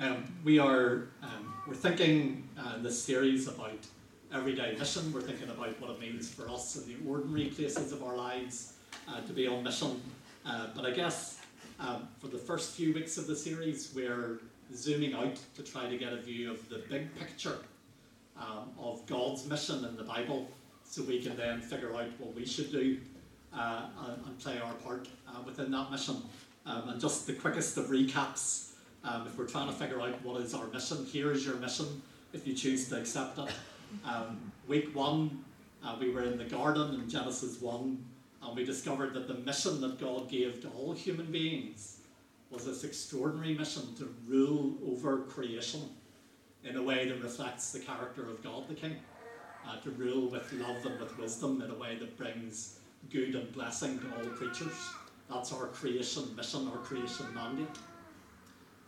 Um, 0.00 0.32
we 0.44 0.60
are 0.60 1.08
um, 1.24 1.52
we're 1.66 1.74
thinking 1.74 2.48
uh, 2.56 2.78
this 2.78 3.02
series 3.02 3.48
about 3.48 3.84
everyday 4.32 4.76
mission. 4.78 5.12
We're 5.12 5.22
thinking 5.22 5.48
about 5.48 5.80
what 5.80 5.90
it 5.90 5.98
means 5.98 6.32
for 6.32 6.48
us 6.48 6.76
in 6.76 6.86
the 6.86 7.10
ordinary 7.10 7.46
places 7.46 7.90
of 7.90 8.04
our 8.04 8.16
lives 8.16 8.74
uh, 9.08 9.20
to 9.22 9.32
be 9.32 9.48
on 9.48 9.64
mission. 9.64 10.00
Uh, 10.46 10.68
but 10.76 10.86
I 10.86 10.92
guess 10.92 11.40
um, 11.80 12.06
for 12.20 12.28
the 12.28 12.38
first 12.38 12.76
few 12.76 12.94
weeks 12.94 13.18
of 13.18 13.26
the 13.26 13.34
series, 13.34 13.92
we're 13.92 14.38
zooming 14.72 15.14
out 15.14 15.34
to 15.56 15.64
try 15.64 15.88
to 15.88 15.98
get 15.98 16.12
a 16.12 16.18
view 16.18 16.52
of 16.52 16.68
the 16.68 16.78
big 16.88 17.12
picture 17.18 17.58
um, 18.36 18.70
of 18.78 19.04
God's 19.06 19.48
mission 19.48 19.84
in 19.84 19.96
the 19.96 20.04
Bible, 20.04 20.48
so 20.84 21.02
we 21.02 21.20
can 21.20 21.36
then 21.36 21.60
figure 21.60 21.92
out 21.96 22.06
what 22.18 22.36
we 22.36 22.46
should 22.46 22.70
do 22.70 22.98
uh, 23.52 23.86
and, 24.06 24.26
and 24.26 24.38
play 24.38 24.60
our 24.60 24.74
part 24.74 25.08
uh, 25.26 25.42
within 25.44 25.72
that 25.72 25.90
mission. 25.90 26.22
Um, 26.66 26.90
and 26.90 27.00
just 27.00 27.26
the 27.26 27.32
quickest 27.32 27.76
of 27.78 27.86
recaps 27.86 28.67
um, 29.04 29.26
if 29.26 29.38
we're 29.38 29.46
trying 29.46 29.68
to 29.68 29.74
figure 29.74 30.00
out 30.00 30.22
what 30.22 30.40
is 30.40 30.54
our 30.54 30.66
mission, 30.68 31.04
here 31.06 31.32
is 31.32 31.46
your 31.46 31.56
mission 31.56 32.02
if 32.32 32.46
you 32.46 32.54
choose 32.54 32.88
to 32.88 32.98
accept 32.98 33.38
it. 33.38 33.52
Um, 34.04 34.52
week 34.66 34.94
one, 34.94 35.44
uh, 35.84 35.96
we 35.98 36.10
were 36.10 36.22
in 36.22 36.36
the 36.36 36.44
garden 36.44 36.94
in 36.94 37.08
Genesis 37.08 37.60
1, 37.60 38.04
and 38.42 38.56
we 38.56 38.64
discovered 38.64 39.14
that 39.14 39.28
the 39.28 39.34
mission 39.34 39.80
that 39.80 39.98
God 40.00 40.28
gave 40.28 40.60
to 40.62 40.68
all 40.70 40.92
human 40.92 41.30
beings 41.32 42.00
was 42.50 42.66
this 42.66 42.84
extraordinary 42.84 43.54
mission 43.54 43.94
to 43.96 44.14
rule 44.26 44.74
over 44.86 45.18
creation 45.18 45.80
in 46.64 46.76
a 46.76 46.82
way 46.82 47.08
that 47.08 47.22
reflects 47.22 47.72
the 47.72 47.78
character 47.78 48.28
of 48.28 48.42
God 48.42 48.68
the 48.68 48.74
King, 48.74 48.96
uh, 49.66 49.78
to 49.80 49.90
rule 49.90 50.28
with 50.28 50.52
love 50.54 50.84
and 50.84 51.00
with 51.00 51.16
wisdom 51.18 51.62
in 51.62 51.70
a 51.70 51.74
way 51.74 51.96
that 51.96 52.16
brings 52.16 52.78
good 53.10 53.34
and 53.34 53.52
blessing 53.52 53.98
to 54.00 54.06
all 54.16 54.24
creatures. 54.30 54.90
That's 55.30 55.52
our 55.52 55.66
creation 55.66 56.34
mission, 56.34 56.68
our 56.68 56.78
creation 56.78 57.26
mandate. 57.34 57.68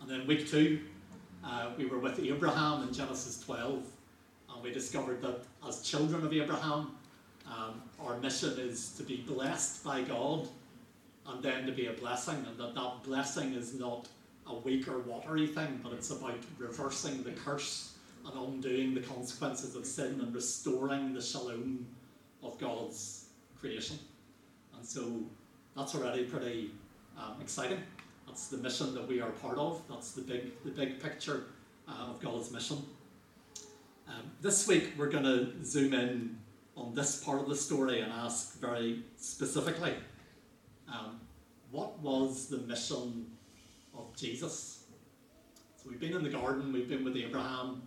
And 0.01 0.09
then 0.09 0.25
week 0.25 0.49
two, 0.49 0.79
uh, 1.43 1.69
we 1.77 1.85
were 1.85 1.99
with 1.99 2.19
Abraham 2.19 2.87
in 2.87 2.93
Genesis 2.93 3.41
12, 3.43 3.85
and 4.53 4.63
we 4.63 4.71
discovered 4.71 5.21
that 5.21 5.43
as 5.67 5.83
children 5.83 6.25
of 6.25 6.33
Abraham, 6.33 6.95
um, 7.47 7.81
our 7.99 8.17
mission 8.17 8.57
is 8.59 8.91
to 8.97 9.03
be 9.03 9.17
blessed 9.27 9.83
by 9.83 10.01
God 10.01 10.47
and 11.27 11.43
then 11.43 11.65
to 11.67 11.71
be 11.71 11.87
a 11.87 11.93
blessing, 11.93 12.43
and 12.47 12.57
that 12.57 12.73
that 12.73 13.03
blessing 13.03 13.53
is 13.53 13.75
not 13.75 14.07
a 14.47 14.55
weak 14.55 14.87
or 14.87 14.99
watery 14.99 15.47
thing, 15.47 15.79
but 15.83 15.93
it's 15.93 16.09
about 16.09 16.39
reversing 16.57 17.21
the 17.23 17.31
curse 17.31 17.93
and 18.25 18.33
undoing 18.35 18.93
the 18.95 19.01
consequences 19.01 19.75
of 19.75 19.85
sin 19.85 20.19
and 20.19 20.33
restoring 20.33 21.13
the 21.13 21.21
shalom 21.21 21.85
of 22.43 22.57
God's 22.59 23.25
creation. 23.59 23.99
And 24.75 24.85
so 24.85 25.21
that's 25.75 25.93
already 25.95 26.25
pretty 26.25 26.71
um, 27.17 27.35
exciting. 27.39 27.79
That's 28.31 28.47
the 28.47 28.59
mission 28.59 28.93
that 28.93 29.05
we 29.05 29.19
are 29.19 29.29
part 29.29 29.57
of. 29.57 29.81
That's 29.89 30.13
the 30.13 30.21
big, 30.21 30.63
the 30.63 30.71
big 30.71 31.03
picture 31.03 31.47
uh, 31.85 32.11
of 32.11 32.21
God's 32.21 32.49
mission. 32.49 32.77
Um, 34.07 34.31
this 34.39 34.69
week, 34.69 34.93
we're 34.97 35.09
going 35.09 35.25
to 35.25 35.51
zoom 35.65 35.93
in 35.93 36.37
on 36.77 36.95
this 36.95 37.21
part 37.21 37.41
of 37.41 37.49
the 37.49 37.55
story 37.57 37.99
and 37.99 38.09
ask 38.09 38.57
very 38.61 39.03
specifically 39.17 39.95
um, 40.87 41.19
what 41.71 41.99
was 41.99 42.47
the 42.47 42.59
mission 42.59 43.25
of 43.97 44.15
Jesus? 44.15 44.85
So, 45.75 45.89
we've 45.89 45.99
been 45.99 46.13
in 46.13 46.23
the 46.23 46.29
garden, 46.29 46.71
we've 46.71 46.87
been 46.87 47.03
with 47.03 47.17
Abraham. 47.17 47.81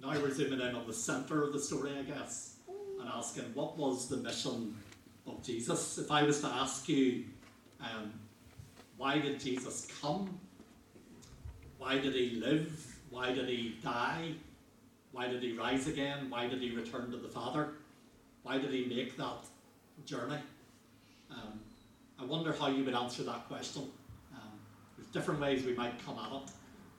Now 0.00 0.12
we're 0.12 0.32
zooming 0.32 0.62
in 0.62 0.74
on 0.74 0.86
the 0.86 0.94
centre 0.94 1.42
of 1.42 1.52
the 1.52 1.60
story, 1.60 1.90
I 1.98 2.04
guess, 2.04 2.56
and 2.98 3.06
asking 3.06 3.44
what 3.52 3.76
was 3.76 4.08
the 4.08 4.16
mission 4.16 4.78
of 5.26 5.42
Jesus? 5.42 5.98
If 5.98 6.10
I 6.10 6.22
was 6.22 6.40
to 6.40 6.46
ask 6.46 6.88
you, 6.88 7.24
um, 7.82 8.14
why 8.96 9.18
did 9.18 9.40
Jesus 9.40 9.88
come? 10.00 10.38
Why 11.78 11.98
did 11.98 12.14
he 12.14 12.36
live? 12.36 12.96
Why 13.10 13.32
did 13.32 13.48
he 13.48 13.76
die? 13.82 14.32
Why 15.12 15.28
did 15.28 15.42
he 15.42 15.52
rise 15.52 15.86
again? 15.86 16.30
Why 16.30 16.48
did 16.48 16.60
he 16.60 16.74
return 16.74 17.10
to 17.10 17.16
the 17.16 17.28
Father? 17.28 17.74
Why 18.42 18.58
did 18.58 18.70
he 18.72 18.84
make 18.86 19.16
that 19.16 19.46
journey? 20.04 20.38
Um, 21.30 21.60
I 22.20 22.24
wonder 22.24 22.52
how 22.52 22.68
you 22.68 22.84
would 22.84 22.94
answer 22.94 23.22
that 23.24 23.46
question. 23.48 23.82
Um, 24.34 24.58
there's 24.96 25.08
different 25.08 25.40
ways 25.40 25.64
we 25.64 25.74
might 25.74 26.04
come 26.04 26.18
at 26.18 26.32
it 26.32 26.50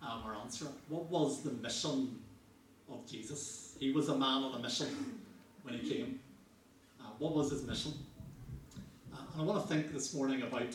um, 0.01 0.21
or 0.25 0.35
answer 0.35 0.65
it. 0.65 0.71
What 0.89 1.09
was 1.09 1.43
the 1.43 1.51
mission 1.51 2.19
of 2.89 3.05
Jesus? 3.09 3.75
He 3.79 3.91
was 3.91 4.09
a 4.09 4.17
man 4.17 4.43
on 4.43 4.55
a 4.55 4.59
mission 4.59 5.19
when 5.63 5.75
he 5.75 5.89
came. 5.89 6.19
Uh, 6.99 7.09
what 7.19 7.35
was 7.35 7.51
his 7.51 7.65
mission? 7.65 7.93
Uh, 9.13 9.19
and 9.33 9.41
I 9.41 9.45
want 9.45 9.61
to 9.61 9.67
think 9.73 9.93
this 9.93 10.13
morning 10.13 10.41
about 10.41 10.73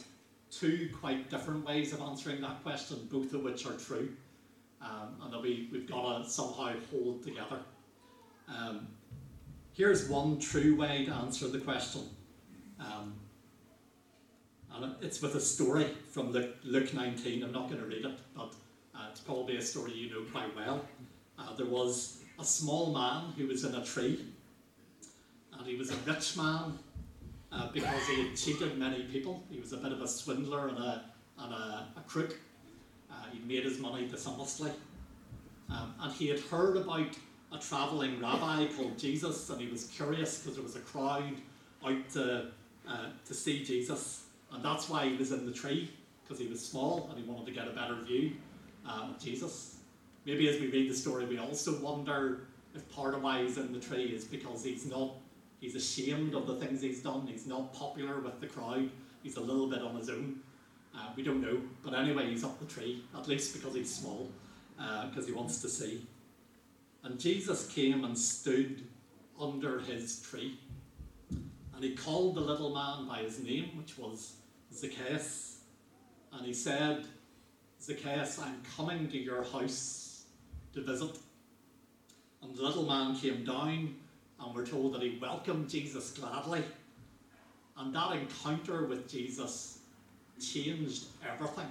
two 0.50 0.88
quite 1.00 1.31
different 1.31 1.65
ways 1.65 1.93
of 1.93 2.00
answering 2.03 2.41
that 2.41 2.62
question, 2.62 3.09
both 3.11 3.33
of 3.34 3.43
which 3.43 3.66
are 3.66 3.75
true, 3.75 4.11
um, 4.83 5.16
and 5.22 5.33
that 5.33 5.41
we, 5.41 5.69
we've 5.72 5.88
got 5.88 6.25
to 6.25 6.28
somehow 6.28 6.72
hold 6.91 7.22
together. 7.22 7.61
Um, 8.49 8.89
here's 9.72 10.09
one 10.09 10.39
true 10.39 10.77
way 10.77 11.05
to 11.06 11.12
answer 11.12 11.49
the 11.49 11.59
question. 11.59 12.03
Um, 12.78 13.15
and 14.75 14.94
it's 15.03 15.21
with 15.21 15.34
a 15.34 15.41
story 15.41 15.87
from 16.10 16.33
Luke, 16.33 16.56
Luke 16.65 16.94
19. 16.94 17.43
I'm 17.43 17.53
not 17.53 17.69
going 17.69 17.81
to 17.81 17.87
read 17.87 18.05
it, 18.05 18.19
but 18.34 18.55
uh, 18.94 19.09
it's 19.10 19.21
probably 19.21 19.56
a 19.56 19.62
story 19.62 19.93
you 19.93 20.10
know 20.10 20.22
quite 20.31 20.55
well. 20.56 20.84
Uh, 21.39 21.55
there 21.56 21.66
was 21.66 22.22
a 22.39 22.44
small 22.44 22.93
man 22.93 23.33
who 23.37 23.47
was 23.47 23.65
in 23.65 23.75
a 23.75 23.84
tree, 23.84 24.25
and 25.56 25.66
he 25.66 25.77
was 25.77 25.91
a 25.91 25.97
rich 26.06 26.37
man 26.37 26.78
uh, 27.53 27.69
because 27.72 28.06
he 28.06 28.28
had 28.28 28.37
cheated 28.37 28.78
many 28.78 29.03
people. 29.05 29.43
He 29.50 29.61
was 29.61 29.72
a 29.72 29.77
bit 29.77 29.93
of 29.93 30.00
a 30.00 30.09
swindler 30.09 30.69
and 30.69 30.78
a, 30.78 31.05
and 31.38 31.53
a, 31.53 31.88
a 31.97 32.00
crook. 32.06 32.37
Uh, 33.11 33.15
he 33.33 33.41
made 33.41 33.65
his 33.65 33.78
money 33.78 34.06
dishonestly. 34.06 34.71
Um, 35.71 35.94
and 36.00 36.12
he 36.12 36.28
had 36.28 36.41
heard 36.41 36.77
about 36.77 37.16
a 37.53 37.59
travelling 37.59 38.21
rabbi 38.21 38.66
called 38.77 38.99
Jesus, 38.99 39.50
and 39.50 39.60
he 39.60 39.69
was 39.69 39.87
curious 39.87 40.39
because 40.39 40.55
there 40.56 40.65
was 40.65 40.77
a 40.77 40.81
crowd 40.81 41.34
out 41.84 42.10
to, 42.10 42.47
uh, 42.89 43.06
to 43.27 43.34
see 43.34 43.65
Jesus. 43.65 44.25
And 44.53 44.65
that's 44.65 44.89
why 44.89 45.09
he 45.09 45.16
was 45.16 45.33
in 45.33 45.47
the 45.47 45.53
tree, 45.53 45.91
because 46.22 46.39
he 46.39 46.49
was 46.49 46.65
small 46.65 47.09
and 47.10 47.22
he 47.22 47.28
wanted 47.28 47.47
to 47.47 47.53
get 47.53 47.66
a 47.66 47.72
better 47.72 47.97
view 47.97 48.33
uh, 48.87 49.09
of 49.10 49.19
Jesus. 49.19 49.77
Maybe 50.25 50.49
as 50.49 50.60
we 50.60 50.69
read 50.69 50.91
the 50.91 50.94
story, 50.94 51.25
we 51.25 51.39
also 51.39 51.81
wonder 51.81 52.43
if 52.75 52.89
part 52.94 53.15
of 53.15 53.22
why 53.22 53.43
he's 53.43 53.59
in 53.59 53.72
the 53.72 53.81
tree 53.81 54.05
is 54.06 54.25
because 54.25 54.65
he's 54.65 54.87
not 54.87 55.15
He's 55.60 55.75
ashamed 55.75 56.34
of 56.34 56.47
the 56.47 56.56
things 56.56 56.81
he's 56.81 57.03
done. 57.03 57.26
He's 57.26 57.47
not 57.47 57.72
popular 57.75 58.21
with 58.21 58.41
the 58.41 58.47
crowd. 58.47 58.91
He's 59.22 59.37
a 59.37 59.41
little 59.41 59.69
bit 59.69 59.82
on 59.82 59.94
his 59.94 60.09
own. 60.09 60.41
Uh, 60.97 61.09
we 61.15 61.22
don't 61.22 61.43
know. 61.43 61.60
But 61.84 61.94
anyway, 61.94 62.31
he's 62.31 62.43
up 62.43 62.59
the 62.59 62.65
tree, 62.65 63.04
at 63.16 63.28
least 63.28 63.54
because 63.54 63.75
he's 63.75 63.94
small, 63.94 64.31
because 64.76 65.25
uh, 65.25 65.26
he 65.26 65.32
wants 65.32 65.60
to 65.60 65.69
see. 65.69 66.06
And 67.04 67.21
Jesus 67.21 67.66
came 67.66 68.04
and 68.04 68.16
stood 68.16 68.82
under 69.38 69.81
his 69.81 70.22
tree. 70.22 70.59
And 71.31 71.84
he 71.84 71.94
called 71.94 72.37
the 72.37 72.41
little 72.41 72.75
man 72.75 73.06
by 73.06 73.19
his 73.19 73.38
name, 73.42 73.71
which 73.77 73.98
was 73.98 74.34
Zacchaeus. 74.72 75.59
And 76.32 76.47
he 76.47 76.54
said, 76.54 77.04
Zacchaeus, 77.82 78.38
I'm 78.38 78.62
coming 78.77 79.09
to 79.09 79.19
your 79.19 79.42
house 79.42 80.25
to 80.72 80.82
visit. 80.82 81.19
And 82.42 82.54
the 82.54 82.62
little 82.62 82.87
man 82.87 83.15
came 83.16 83.44
down 83.44 83.94
and 84.43 84.55
we're 84.55 84.67
told 84.67 84.95
that 84.95 85.03
he 85.03 85.19
welcomed 85.21 85.69
Jesus 85.69 86.11
gladly. 86.12 86.62
And 87.77 87.95
that 87.95 88.12
encounter 88.12 88.87
with 88.87 89.11
Jesus 89.11 89.78
changed 90.41 91.05
everything 91.27 91.69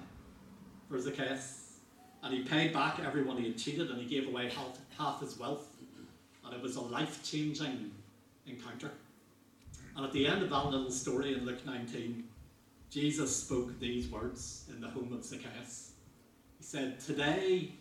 for 0.90 1.00
Zacchaeus. 1.00 1.78
And 2.24 2.34
he 2.34 2.44
paid 2.44 2.74
back 2.74 3.00
everyone 3.00 3.38
he 3.38 3.48
had 3.48 3.58
cheated 3.58 3.90
and 3.90 4.02
he 4.02 4.08
gave 4.08 4.28
away 4.28 4.50
half, 4.50 4.78
half 4.98 5.22
his 5.22 5.38
wealth. 5.38 5.68
And 6.46 6.54
it 6.54 6.62
was 6.62 6.76
a 6.76 6.82
life 6.82 7.24
changing 7.24 7.92
encounter. 8.48 8.92
And 9.96 10.06
at 10.06 10.14
the 10.14 10.28
end 10.28 10.42
of 10.42 10.50
that 10.50 10.66
little 10.68 10.92
story 10.92 11.34
in 11.34 11.46
Luke 11.46 11.66
19, 11.66 12.24
Jesus 12.90 13.36
spoke 13.36 13.80
these 13.80 14.10
words 14.10 14.66
in 14.70 14.82
the 14.82 14.88
home 14.88 15.14
of 15.14 15.24
Zacchaeus. 15.24 15.92
He 16.58 16.64
said, 16.64 17.00
Today 17.00 17.74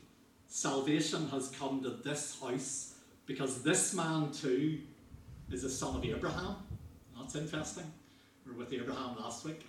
salvation 0.47 1.29
has 1.29 1.49
come 1.51 1.83
to 1.83 1.91
this 1.91 2.39
house 2.41 2.95
because 3.29 3.63
this 3.63 3.95
man 3.95 4.33
too 4.33 4.79
is 5.53 5.63
a 5.63 5.71
son 5.71 5.95
of 5.95 6.05
Abraham. 6.05 6.57
That's 7.17 7.37
interesting. 7.37 7.85
We 8.45 8.53
were 8.53 8.59
with 8.61 8.73
Abraham 8.73 9.17
last 9.21 9.45
week. 9.45 9.69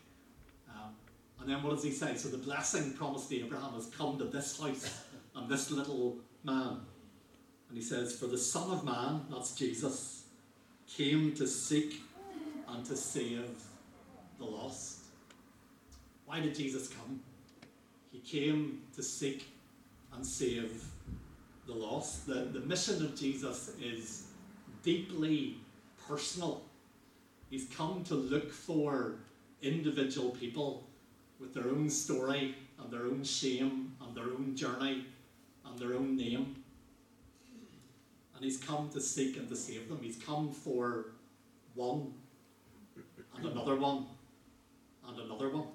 Um, 0.70 0.96
and 1.40 1.50
then 1.50 1.62
what 1.62 1.76
does 1.76 1.84
he 1.84 1.92
say? 1.92 2.16
So 2.16 2.30
the 2.30 2.38
blessing 2.38 2.94
promised 2.94 3.30
to 3.30 3.44
Abraham 3.44 3.74
has 3.74 3.88
come 3.88 4.18
to 4.18 4.24
this 4.24 4.60
house 4.60 5.04
and 5.36 5.50
this 5.50 5.70
little 5.70 6.16
man. 6.44 6.80
And 7.68 7.78
he 7.78 7.84
says, 7.84 8.18
For 8.18 8.28
the 8.28 8.38
Son 8.38 8.72
of 8.72 8.86
Man, 8.86 9.26
that's 9.30 9.54
Jesus, 9.54 10.24
came 10.88 11.36
to 11.36 11.46
seek 11.46 12.02
and 12.70 12.86
to 12.86 12.96
save 12.96 13.50
the 14.40 14.46
lost. 14.46 15.00
Why 16.26 16.40
did 16.40 16.56
Jesus 16.56 16.88
come? 16.88 17.20
He 18.12 18.20
came 18.20 18.84
to 18.96 19.04
seek 19.04 19.52
and 20.14 20.26
save 20.26 20.82
the 21.70 21.76
lost. 21.76 22.26
The, 22.26 22.50
the 22.52 22.62
mission 22.62 23.04
of 23.06 23.16
Jesus 23.16 23.72
is 23.82 24.24
deeply 24.84 25.58
personal. 26.08 26.64
He's 27.50 27.68
come 27.76 28.04
to 28.06 28.16
look 28.16 28.52
for 28.52 29.16
individual 29.62 30.32
people 30.32 30.88
with 31.40 31.54
their 31.54 31.68
own 31.68 31.90
story 31.90 32.56
and 32.80 32.92
their 32.92 33.04
own 33.04 33.24
shame 33.24 33.96
and 34.02 34.16
their 34.16 34.26
own 34.26 34.56
journey 34.56 35.06
and 35.66 35.80
their 35.80 35.94
own 35.94 36.16
name. 36.16 36.56
And 38.36 38.44
he's 38.44 38.58
come 38.58 38.90
to 38.90 39.02
seek 39.02 39.38
and 39.38 39.48
to 39.50 39.56
save 39.56 39.90
them. 39.90 40.00
He's 40.02 40.18
come 40.18 40.52
for 40.52 41.08
one 41.76 42.14
and 43.36 43.46
another 43.46 43.76
one 43.76 44.06
and 45.08 45.20
another 45.20 45.50
one. 45.50 45.68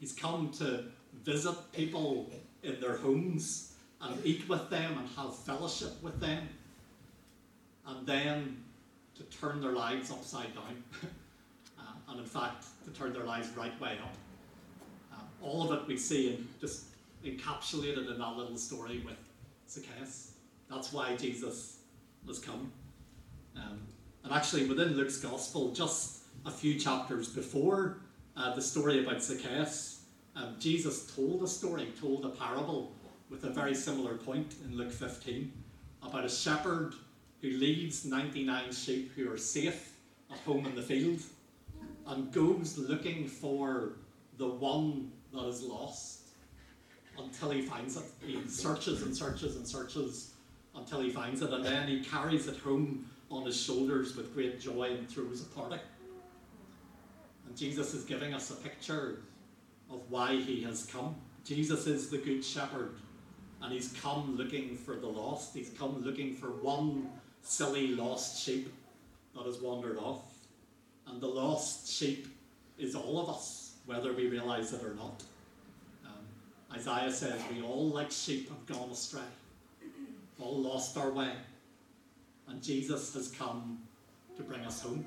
He's 0.00 0.12
come 0.12 0.50
to 0.58 0.84
visit 1.24 1.56
people 1.72 2.30
in 2.62 2.80
their 2.80 2.96
homes 2.96 3.67
and 4.00 4.24
eat 4.24 4.48
with 4.48 4.70
them 4.70 4.98
and 4.98 5.08
have 5.16 5.36
fellowship 5.36 6.02
with 6.02 6.20
them. 6.20 6.48
And 7.86 8.06
then 8.06 8.62
to 9.16 9.22
turn 9.24 9.60
their 9.60 9.72
lives 9.72 10.10
upside 10.10 10.54
down. 10.54 10.82
uh, 11.78 11.82
and 12.10 12.20
in 12.20 12.26
fact, 12.26 12.66
to 12.84 12.90
turn 12.90 13.12
their 13.12 13.24
lives 13.24 13.48
right 13.56 13.78
way 13.80 13.98
up. 14.02 14.14
Uh, 15.12 15.16
all 15.42 15.70
of 15.70 15.78
it 15.78 15.86
we 15.86 15.96
see 15.96 16.34
in, 16.34 16.48
just 16.60 16.84
encapsulated 17.24 18.10
in 18.10 18.18
that 18.18 18.36
little 18.36 18.56
story 18.56 19.02
with 19.04 19.16
Zacchaeus. 19.68 20.32
That's 20.70 20.92
why 20.92 21.16
Jesus 21.16 21.78
has 22.26 22.38
come. 22.38 22.70
Um, 23.56 23.80
and 24.22 24.32
actually, 24.32 24.66
within 24.66 24.96
Luke's 24.96 25.18
Gospel, 25.18 25.72
just 25.72 26.22
a 26.46 26.50
few 26.50 26.78
chapters 26.78 27.28
before 27.28 27.98
uh, 28.36 28.54
the 28.54 28.62
story 28.62 29.04
about 29.04 29.22
Zacchaeus, 29.22 30.02
um, 30.36 30.54
Jesus 30.60 31.12
told 31.14 31.42
a 31.42 31.48
story, 31.48 31.88
told 32.00 32.24
a 32.24 32.28
parable 32.28 32.92
with 33.30 33.44
a 33.44 33.50
very 33.50 33.74
similar 33.74 34.14
point 34.14 34.54
in 34.64 34.76
Luke 34.76 34.92
15 34.92 35.52
about 36.02 36.24
a 36.24 36.28
shepherd 36.28 36.94
who 37.40 37.50
leaves 37.50 38.04
99 38.04 38.72
sheep 38.72 39.12
who 39.14 39.30
are 39.30 39.38
safe 39.38 39.92
at 40.30 40.38
home 40.40 40.66
in 40.66 40.74
the 40.74 40.82
field 40.82 41.20
and 42.06 42.32
goes 42.32 42.78
looking 42.78 43.26
for 43.28 43.92
the 44.38 44.48
one 44.48 45.10
that 45.32 45.44
is 45.44 45.62
lost 45.62 46.20
until 47.18 47.50
he 47.50 47.62
finds 47.62 47.96
it. 47.96 48.04
He 48.24 48.40
searches 48.48 49.02
and 49.02 49.16
searches 49.16 49.56
and 49.56 49.66
searches 49.66 50.32
until 50.74 51.00
he 51.00 51.10
finds 51.10 51.42
it, 51.42 51.52
and 51.52 51.64
then 51.64 51.88
he 51.88 52.02
carries 52.02 52.46
it 52.46 52.56
home 52.58 53.10
on 53.30 53.44
his 53.44 53.60
shoulders 53.60 54.16
with 54.16 54.32
great 54.34 54.60
joy 54.60 54.94
and 54.96 55.08
throws 55.08 55.42
a 55.42 55.46
party. 55.46 55.80
And 57.46 57.56
Jesus 57.56 57.94
is 57.94 58.04
giving 58.04 58.32
us 58.32 58.50
a 58.50 58.54
picture 58.54 59.20
of 59.90 60.00
why 60.08 60.36
he 60.36 60.62
has 60.62 60.86
come. 60.86 61.16
Jesus 61.44 61.86
is 61.86 62.10
the 62.10 62.18
Good 62.18 62.44
Shepherd, 62.44 62.94
and 63.62 63.72
he's 63.72 63.94
come 64.00 64.36
looking 64.36 64.76
for 64.76 64.94
the 64.94 65.06
lost. 65.06 65.54
He's 65.54 65.70
come 65.70 66.02
looking 66.04 66.34
for 66.34 66.48
one 66.48 67.08
silly 67.42 67.88
lost 67.88 68.44
sheep 68.44 68.72
that 69.34 69.44
has 69.46 69.60
wandered 69.60 69.98
off. 69.98 70.22
And 71.06 71.20
the 71.20 71.26
lost 71.26 71.90
sheep 71.90 72.28
is 72.78 72.94
all 72.94 73.20
of 73.20 73.28
us, 73.28 73.72
whether 73.86 74.12
we 74.12 74.28
realize 74.28 74.72
it 74.72 74.82
or 74.82 74.94
not. 74.94 75.22
Um, 76.04 76.76
Isaiah 76.76 77.12
says 77.12 77.40
we 77.52 77.62
all, 77.62 77.88
like 77.88 78.10
sheep, 78.10 78.48
have 78.48 78.66
gone 78.66 78.90
astray, 78.90 79.22
all 80.38 80.58
lost 80.58 80.96
our 80.96 81.10
way. 81.10 81.32
And 82.46 82.62
Jesus 82.62 83.14
has 83.14 83.28
come 83.28 83.80
to 84.36 84.42
bring 84.42 84.60
us 84.60 84.82
home. 84.82 85.04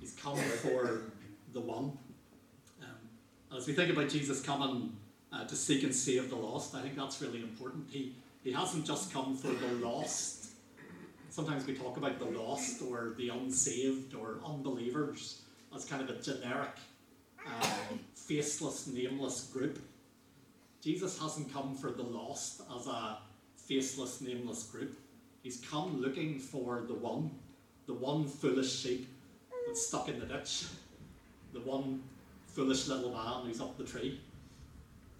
He's 0.00 0.12
come 0.12 0.36
for 0.36 1.02
the 1.52 1.60
one. 1.60 1.98
Um, 2.82 3.56
as 3.56 3.66
we 3.66 3.72
think 3.72 3.90
about 3.90 4.08
Jesus 4.08 4.40
coming 4.40 4.92
uh, 5.36 5.44
to 5.44 5.56
seek 5.56 5.82
and 5.82 5.94
save 5.94 6.30
the 6.30 6.36
lost, 6.36 6.74
I 6.74 6.80
think 6.80 6.96
that's 6.96 7.20
really 7.20 7.42
important. 7.42 7.86
He, 7.90 8.14
he 8.42 8.52
hasn't 8.52 8.86
just 8.86 9.12
come 9.12 9.36
for 9.36 9.48
the 9.48 9.86
lost. 9.86 10.50
Sometimes 11.30 11.66
we 11.66 11.74
talk 11.74 11.96
about 11.96 12.18
the 12.18 12.24
lost 12.24 12.80
or 12.82 13.12
the 13.18 13.28
unsaved 13.28 14.14
or 14.14 14.38
unbelievers 14.44 15.42
as 15.74 15.84
kind 15.84 16.02
of 16.02 16.08
a 16.08 16.22
generic, 16.22 16.76
um, 17.46 18.00
faceless, 18.14 18.86
nameless 18.86 19.44
group. 19.52 19.78
Jesus 20.80 21.20
hasn't 21.20 21.52
come 21.52 21.74
for 21.74 21.90
the 21.90 22.02
lost 22.02 22.62
as 22.78 22.86
a 22.86 23.18
faceless, 23.56 24.20
nameless 24.20 24.62
group. 24.64 24.96
He's 25.42 25.62
come 25.70 26.00
looking 26.00 26.38
for 26.38 26.84
the 26.86 26.94
one, 26.94 27.30
the 27.86 27.94
one 27.94 28.26
foolish 28.26 28.74
sheep 28.74 29.08
that's 29.66 29.86
stuck 29.86 30.08
in 30.08 30.18
the 30.18 30.26
ditch, 30.26 30.64
the 31.52 31.60
one 31.60 32.02
foolish 32.46 32.88
little 32.88 33.10
man 33.10 33.46
who's 33.46 33.60
up 33.60 33.76
the 33.76 33.84
tree. 33.84 34.20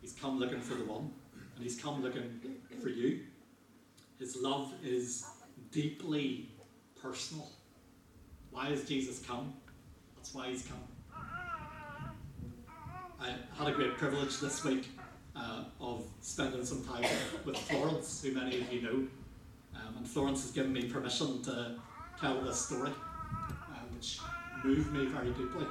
He's 0.07 0.15
come 0.15 0.39
looking 0.39 0.61
for 0.61 0.75
the 0.77 0.85
one, 0.85 1.11
and 1.57 1.65
he's 1.65 1.83
come 1.83 2.01
looking 2.01 2.41
for 2.81 2.89
you. 2.89 3.23
His 4.21 4.37
love 4.37 4.73
is 4.85 5.27
deeply 5.73 6.49
personal. 7.03 7.49
Why 8.53 8.67
has 8.67 8.85
Jesus 8.85 9.19
come? 9.27 9.53
That's 10.15 10.33
why 10.33 10.51
he's 10.51 10.65
come. 10.65 10.79
I 13.21 13.35
had 13.59 13.67
a 13.67 13.73
great 13.73 13.99
privilege 13.99 14.39
this 14.39 14.63
week 14.63 14.91
uh, 15.35 15.65
of 15.81 16.05
spending 16.21 16.65
some 16.65 16.85
time 16.85 17.05
with 17.45 17.59
Florence, 17.59 18.23
who 18.23 18.31
many 18.31 18.61
of 18.61 18.73
you 18.73 18.83
know. 18.83 19.09
Um, 19.75 19.97
and 19.97 20.07
Florence 20.07 20.43
has 20.43 20.53
given 20.53 20.73
me 20.73 20.85
permission 20.85 21.43
to 21.43 21.81
tell 22.21 22.41
this 22.43 22.65
story, 22.65 22.93
uh, 22.93 23.75
which 23.93 24.21
moved 24.65 24.93
me 24.93 25.07
very 25.07 25.31
deeply. 25.31 25.67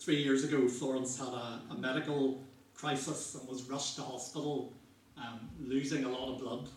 Three 0.00 0.22
years 0.22 0.44
ago, 0.44 0.66
Florence 0.66 1.18
had 1.18 1.28
a, 1.28 1.60
a, 1.70 1.74
medical 1.74 2.42
crisis 2.74 3.34
and 3.34 3.46
was 3.46 3.68
rushed 3.68 3.96
to 3.96 4.02
hospital, 4.02 4.72
um, 5.18 5.50
losing 5.60 6.04
a 6.04 6.08
lot 6.08 6.32
of 6.32 6.40
blood. 6.40 6.70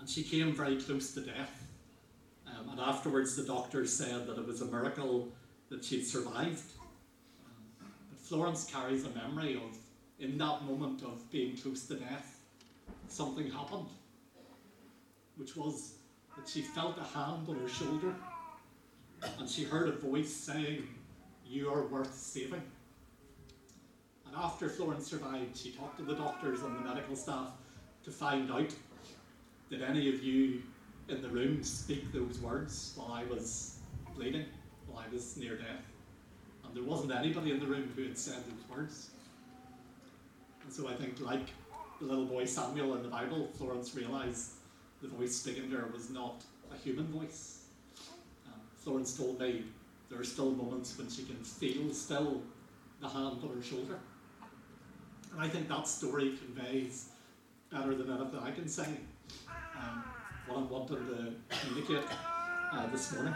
And 0.00 0.08
she 0.08 0.22
came 0.22 0.56
very 0.56 0.80
close 0.80 1.12
to 1.12 1.20
death. 1.20 1.66
Um, 2.46 2.70
and 2.70 2.80
afterwards, 2.80 3.36
the 3.36 3.42
doctors 3.42 3.94
said 3.94 4.26
that 4.26 4.38
it 4.38 4.46
was 4.46 4.62
a 4.62 4.64
miracle 4.64 5.28
that 5.68 5.84
she'd 5.84 6.04
survived. 6.04 6.62
Um, 7.44 7.90
but 8.08 8.18
Florence 8.18 8.64
carries 8.64 9.04
a 9.04 9.10
memory 9.10 9.56
of, 9.56 9.76
in 10.18 10.38
that 10.38 10.62
moment 10.64 11.02
of 11.02 11.30
being 11.30 11.58
close 11.58 11.86
to 11.88 11.96
death, 11.96 12.40
something 13.08 13.50
happened, 13.50 13.88
which 15.36 15.56
was 15.56 15.96
that 16.38 16.48
she 16.48 16.62
felt 16.62 16.96
a 16.96 17.04
hand 17.04 17.46
on 17.50 17.56
her 17.60 17.68
shoulder 17.68 18.14
and 19.38 19.48
she 19.48 19.64
heard 19.64 19.88
a 19.88 19.92
voice 19.92 20.32
saying, 20.32 20.86
You 21.48 21.72
are 21.72 21.86
worth 21.86 22.14
saving. 22.14 22.62
And 24.26 24.36
after 24.36 24.68
Florence 24.68 25.06
survived, 25.06 25.56
she 25.56 25.70
talked 25.70 25.96
to 25.98 26.04
the 26.04 26.14
doctors 26.14 26.60
and 26.60 26.76
the 26.76 26.80
medical 26.80 27.16
staff 27.16 27.52
to 28.04 28.10
find 28.10 28.50
out 28.50 28.74
did 29.70 29.82
any 29.82 30.08
of 30.14 30.22
you 30.22 30.62
in 31.08 31.22
the 31.22 31.28
room 31.28 31.62
speak 31.62 32.12
those 32.12 32.38
words 32.40 32.92
while 32.96 33.12
I 33.12 33.24
was 33.24 33.78
bleeding, 34.14 34.44
while 34.86 35.02
I 35.06 35.12
was 35.12 35.36
near 35.38 35.56
death? 35.56 35.84
And 36.64 36.74
there 36.74 36.82
wasn't 36.82 37.12
anybody 37.12 37.50
in 37.50 37.60
the 37.60 37.66
room 37.66 37.90
who 37.96 38.04
had 38.04 38.18
said 38.18 38.36
those 38.44 38.76
words. 38.76 39.10
And 40.62 40.72
so 40.72 40.86
I 40.86 40.94
think, 40.94 41.18
like 41.20 41.46
the 41.98 42.06
little 42.06 42.26
boy 42.26 42.44
Samuel 42.44 42.94
in 42.96 43.02
the 43.02 43.08
Bible, 43.08 43.48
Florence 43.56 43.94
realised 43.94 44.52
the 45.00 45.08
voice 45.08 45.36
speaking 45.36 45.70
to 45.70 45.76
her 45.76 45.88
was 45.92 46.10
not 46.10 46.42
a 46.74 46.76
human 46.76 47.06
voice. 47.06 47.64
Um, 48.46 48.60
Florence 48.76 49.16
told 49.16 49.40
me 49.40 49.64
there 50.08 50.18
are 50.18 50.24
still 50.24 50.50
moments 50.50 50.96
when 50.96 51.08
she 51.08 51.24
can 51.24 51.36
feel 51.36 51.92
still 51.92 52.42
the 53.00 53.08
hand 53.08 53.38
on 53.42 53.50
her 53.54 53.62
shoulder. 53.62 53.98
And 55.32 55.40
I 55.40 55.48
think 55.48 55.68
that 55.68 55.86
story 55.86 56.38
conveys 56.44 57.10
better 57.70 57.94
than 57.94 58.10
anything 58.10 58.40
I 58.40 58.50
can 58.50 58.68
say 58.68 58.86
um, 59.48 60.04
what 60.46 60.58
I 60.58 60.62
wanted 60.62 61.06
to 61.06 61.32
communicate 61.60 62.04
uh, 62.72 62.86
this 62.88 63.12
morning. 63.12 63.34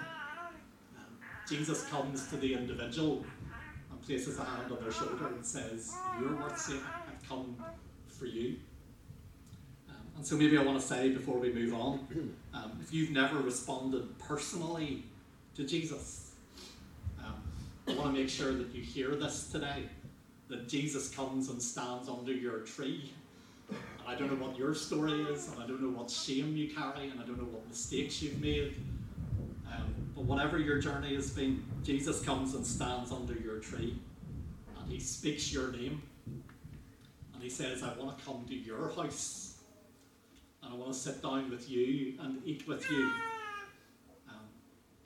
Um, 0.96 1.04
Jesus 1.48 1.84
comes 1.86 2.28
to 2.28 2.36
the 2.36 2.54
individual 2.54 3.24
and 3.90 4.02
places 4.02 4.38
a 4.38 4.44
hand 4.44 4.72
on 4.72 4.82
their 4.82 4.92
shoulder 4.92 5.28
and 5.28 5.44
says, 5.44 5.94
You're 6.18 6.34
worth 6.36 6.58
saving. 6.58 6.82
I've 7.06 7.28
come 7.28 7.56
for 8.08 8.26
you. 8.26 8.56
Um, 9.88 9.96
and 10.16 10.26
so 10.26 10.36
maybe 10.36 10.56
I 10.56 10.62
want 10.62 10.80
to 10.80 10.86
say 10.86 11.10
before 11.10 11.38
we 11.38 11.52
move 11.52 11.74
on, 11.74 12.34
um, 12.54 12.78
if 12.80 12.92
you've 12.92 13.10
never 13.10 13.38
responded 13.38 14.18
personally 14.18 15.04
to 15.54 15.64
Jesus, 15.64 16.31
I 17.88 17.94
want 17.94 18.14
to 18.14 18.20
make 18.20 18.28
sure 18.28 18.52
that 18.52 18.74
you 18.74 18.82
hear 18.82 19.14
this 19.14 19.50
today. 19.50 19.88
That 20.48 20.68
Jesus 20.68 21.08
comes 21.08 21.48
and 21.48 21.62
stands 21.62 22.08
under 22.08 22.32
your 22.32 22.60
tree 22.60 23.12
and 23.70 24.14
I 24.14 24.18
don't 24.18 24.28
know 24.28 24.46
what 24.46 24.58
your 24.58 24.74
story 24.74 25.22
is, 25.22 25.48
and 25.48 25.62
I 25.62 25.66
don't 25.66 25.80
know 25.82 25.96
what 25.96 26.10
shame 26.10 26.56
you 26.56 26.68
carry, 26.68 27.08
and 27.08 27.20
I 27.20 27.24
don't 27.24 27.38
know 27.38 27.48
what 27.48 27.68
mistakes 27.68 28.22
you've 28.22 28.40
made. 28.40 28.76
Um, 29.72 29.94
but 30.14 30.24
whatever 30.24 30.58
your 30.58 30.80
journey 30.80 31.14
has 31.14 31.30
been, 31.30 31.64
Jesus 31.82 32.22
comes 32.22 32.54
and 32.54 32.66
stands 32.66 33.12
under 33.12 33.34
your 33.34 33.58
tree, 33.58 33.98
and 34.78 34.90
he 34.90 34.98
speaks 34.98 35.52
your 35.52 35.70
name, 35.72 36.02
and 37.34 37.42
he 37.42 37.48
says, 37.48 37.82
I 37.82 37.94
want 37.94 38.18
to 38.18 38.24
come 38.24 38.44
to 38.48 38.54
your 38.54 38.90
house, 38.90 39.58
and 40.62 40.72
I 40.72 40.76
want 40.76 40.92
to 40.92 40.98
sit 40.98 41.22
down 41.22 41.50
with 41.50 41.70
you 41.70 42.14
and 42.20 42.42
eat 42.44 42.66
with 42.66 42.88
you. 42.90 43.10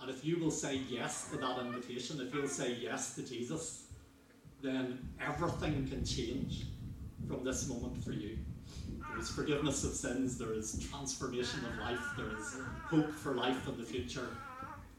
Um, 0.06 0.10
and 0.10 0.18
if 0.18 0.24
you 0.24 0.38
will 0.38 0.50
say 0.50 0.80
yes 0.88 1.28
to 1.30 1.36
that 1.38 1.58
invitation, 1.58 2.20
if 2.20 2.34
you'll 2.34 2.48
say 2.48 2.76
yes 2.80 3.14
to 3.14 3.22
Jesus, 3.22 3.84
then 4.62 4.98
everything 5.20 5.88
can 5.88 6.04
change 6.04 6.66
from 7.28 7.44
this 7.44 7.68
moment 7.68 8.02
for 8.02 8.12
you. 8.12 8.38
There 9.10 9.18
is 9.18 9.30
forgiveness 9.30 9.84
of 9.84 9.92
sins, 9.92 10.38
there 10.38 10.52
is 10.52 10.84
transformation 10.90 11.60
of 11.64 11.78
life, 11.78 12.04
there 12.16 12.36
is 12.38 12.56
hope 12.84 13.12
for 13.12 13.34
life 13.34 13.66
in 13.68 13.76
the 13.78 13.84
future. 13.84 14.28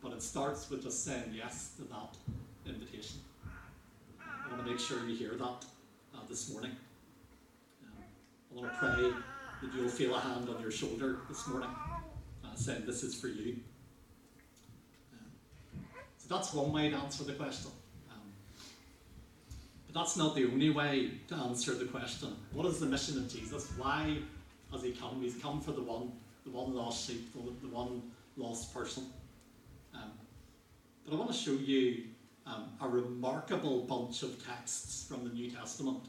But 0.02 0.14
it 0.14 0.22
starts 0.22 0.70
with 0.70 0.84
just 0.84 1.04
saying 1.04 1.34
yes 1.34 1.72
to 1.78 1.84
that 1.84 2.16
invitation. 2.66 3.18
I 4.20 4.54
want 4.54 4.66
to 4.66 4.72
make 4.72 4.80
sure 4.80 5.06
you 5.08 5.16
hear 5.16 5.36
that 5.36 5.66
uh, 6.16 6.20
this 6.30 6.52
morning. 6.52 6.72
I 7.86 8.60
want 8.60 8.72
to 8.72 8.78
pray 8.78 9.12
that 9.62 9.76
you'll 9.76 9.90
feel 9.90 10.16
a 10.16 10.20
hand 10.20 10.50
on 10.50 10.62
your 10.62 10.72
shoulder 10.72 11.20
this 11.28 11.48
morning 11.48 11.70
uh, 12.44 12.56
saying, 12.56 12.84
This 12.86 13.04
is 13.04 13.20
for 13.20 13.28
you. 13.28 13.58
That's 16.28 16.54
one 16.54 16.74
way 16.74 16.90
to 16.90 16.98
answer 16.98 17.24
the 17.24 17.34
question. 17.34 17.72
Um, 18.12 18.22
but 19.88 19.96
that's 19.96 20.18
not 20.18 20.36
the 20.36 20.46
only 20.46 20.70
way 20.70 21.12
to 21.30 21.36
answer 21.36 21.74
the 21.74 21.86
question. 21.86 22.36
What 22.52 22.66
is 22.66 22.80
the 22.80 22.86
mission 22.86 23.18
of 23.18 23.32
Jesus? 23.32 23.72
Why 23.78 24.18
has 24.72 24.84
he 24.84 24.92
come? 24.92 25.22
He's 25.22 25.36
come 25.36 25.62
for 25.62 25.72
the 25.72 25.82
one, 25.82 26.12
the 26.46 26.52
one 26.52 26.76
lost 26.76 27.08
sheep, 27.08 27.32
the, 27.34 27.68
the 27.68 27.74
one 27.74 28.02
lost 28.36 28.74
person. 28.74 29.06
Um, 29.94 30.12
but 31.06 31.16
I 31.16 31.18
want 31.18 31.32
to 31.32 31.38
show 31.38 31.52
you 31.52 32.04
um, 32.46 32.70
a 32.82 32.88
remarkable 32.88 33.82
bunch 33.82 34.24
of 34.24 34.46
texts 34.46 35.06
from 35.08 35.24
the 35.24 35.34
New 35.34 35.50
Testament 35.50 36.04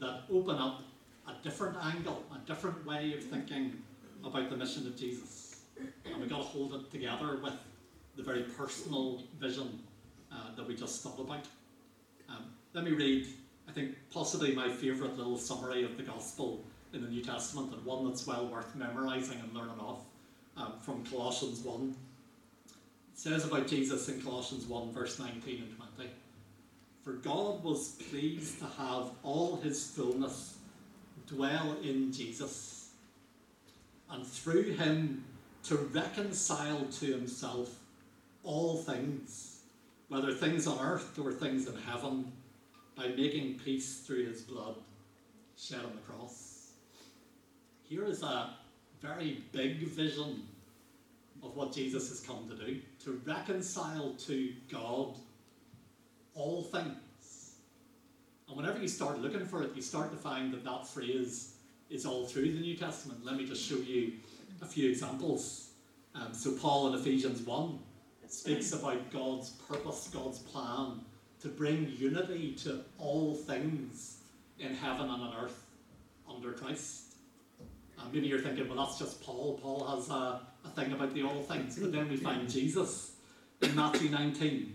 that 0.00 0.22
open 0.30 0.56
up 0.56 0.82
a 1.28 1.32
different 1.42 1.76
angle, 1.82 2.22
a 2.34 2.46
different 2.46 2.84
way 2.86 3.14
of 3.14 3.24
thinking 3.24 3.82
about 4.24 4.50
the 4.50 4.56
mission 4.56 4.86
of 4.86 4.96
Jesus. 4.96 5.60
And 6.04 6.20
we've 6.20 6.30
got 6.30 6.38
to 6.38 6.44
hold 6.44 6.74
it 6.74 6.90
together 6.90 7.38
with 7.42 7.54
the 8.16 8.22
very 8.22 8.42
personal 8.42 9.22
vision 9.38 9.78
uh, 10.32 10.54
that 10.56 10.66
we 10.66 10.74
just 10.74 11.02
thought 11.02 11.20
about. 11.20 11.44
Um, 12.28 12.46
let 12.72 12.84
me 12.84 12.92
read, 12.92 13.26
I 13.68 13.72
think, 13.72 13.94
possibly 14.10 14.54
my 14.54 14.68
favourite 14.68 15.16
little 15.16 15.38
summary 15.38 15.84
of 15.84 15.96
the 15.96 16.02
Gospel 16.02 16.64
in 16.92 17.02
the 17.02 17.08
New 17.08 17.22
Testament, 17.22 17.72
and 17.72 17.84
one 17.84 18.06
that's 18.06 18.26
well 18.26 18.46
worth 18.46 18.74
memorising 18.74 19.38
and 19.40 19.52
learning 19.52 19.78
off 19.78 20.00
um, 20.56 20.72
from 20.80 21.04
Colossians 21.04 21.60
1. 21.60 21.94
It 22.68 23.18
says 23.18 23.44
about 23.44 23.66
Jesus 23.66 24.08
in 24.08 24.20
Colossians 24.22 24.66
1, 24.66 24.92
verse 24.92 25.18
19 25.18 25.62
and 25.62 25.76
20 25.96 26.10
For 27.02 27.12
God 27.12 27.62
was 27.62 27.90
pleased 28.10 28.58
to 28.60 28.66
have 28.78 29.10
all 29.22 29.56
his 29.56 29.90
fullness 29.90 30.56
dwell 31.26 31.76
in 31.82 32.12
Jesus, 32.12 32.90
and 34.10 34.26
through 34.26 34.74
him 34.74 35.24
to 35.64 35.76
reconcile 35.76 36.86
to 37.00 37.06
himself 37.06 37.80
all 38.46 38.76
things, 38.76 39.60
whether 40.08 40.32
things 40.32 40.66
on 40.66 40.78
earth 40.78 41.18
or 41.18 41.32
things 41.32 41.68
in 41.68 41.76
heaven, 41.76 42.32
by 42.96 43.08
making 43.08 43.58
peace 43.58 44.00
through 44.00 44.24
his 44.26 44.40
blood 44.40 44.76
shed 45.58 45.80
on 45.80 45.92
the 45.94 46.12
cross. 46.12 46.70
Here 47.82 48.04
is 48.04 48.22
a 48.22 48.50
very 49.02 49.42
big 49.52 49.86
vision 49.88 50.44
of 51.42 51.54
what 51.54 51.72
Jesus 51.72 52.08
has 52.08 52.20
come 52.20 52.48
to 52.48 52.56
do 52.56 52.80
to 53.04 53.20
reconcile 53.26 54.14
to 54.26 54.52
God 54.70 55.16
all 56.34 56.62
things. 56.62 57.54
And 58.48 58.56
whenever 58.56 58.78
you 58.78 58.88
start 58.88 59.20
looking 59.20 59.44
for 59.44 59.62
it, 59.62 59.74
you 59.74 59.82
start 59.82 60.10
to 60.12 60.16
find 60.16 60.52
that 60.52 60.64
that 60.64 60.86
phrase 60.86 61.54
is 61.90 62.06
all 62.06 62.26
through 62.26 62.52
the 62.52 62.60
New 62.60 62.76
Testament. 62.76 63.24
Let 63.24 63.36
me 63.36 63.46
just 63.46 63.62
show 63.68 63.76
you 63.76 64.12
a 64.62 64.66
few 64.66 64.88
examples. 64.88 65.70
Um, 66.14 66.32
so, 66.32 66.52
Paul 66.52 66.88
in 66.88 66.98
Ephesians 66.98 67.42
1 67.42 67.78
speaks 68.32 68.72
about 68.72 69.10
God's 69.10 69.50
purpose, 69.50 70.10
God's 70.12 70.38
plan 70.38 71.00
to 71.40 71.48
bring 71.48 71.92
unity 71.96 72.52
to 72.64 72.80
all 72.98 73.34
things 73.34 74.18
in 74.58 74.74
heaven 74.74 75.10
and 75.10 75.22
on 75.22 75.34
earth 75.42 75.66
under 76.28 76.52
Christ. 76.52 77.14
And 78.00 78.12
maybe 78.12 78.26
you're 78.26 78.40
thinking, 78.40 78.68
well, 78.68 78.84
that's 78.84 78.98
just 78.98 79.22
Paul. 79.22 79.58
Paul 79.62 79.86
has 79.86 80.10
a, 80.10 80.40
a 80.64 80.68
thing 80.74 80.92
about 80.92 81.14
the 81.14 81.22
all 81.22 81.42
things. 81.42 81.78
But 81.78 81.92
then 81.92 82.08
we 82.08 82.16
find 82.16 82.48
Jesus 82.48 83.12
in 83.62 83.74
Matthew 83.74 84.10
19 84.10 84.74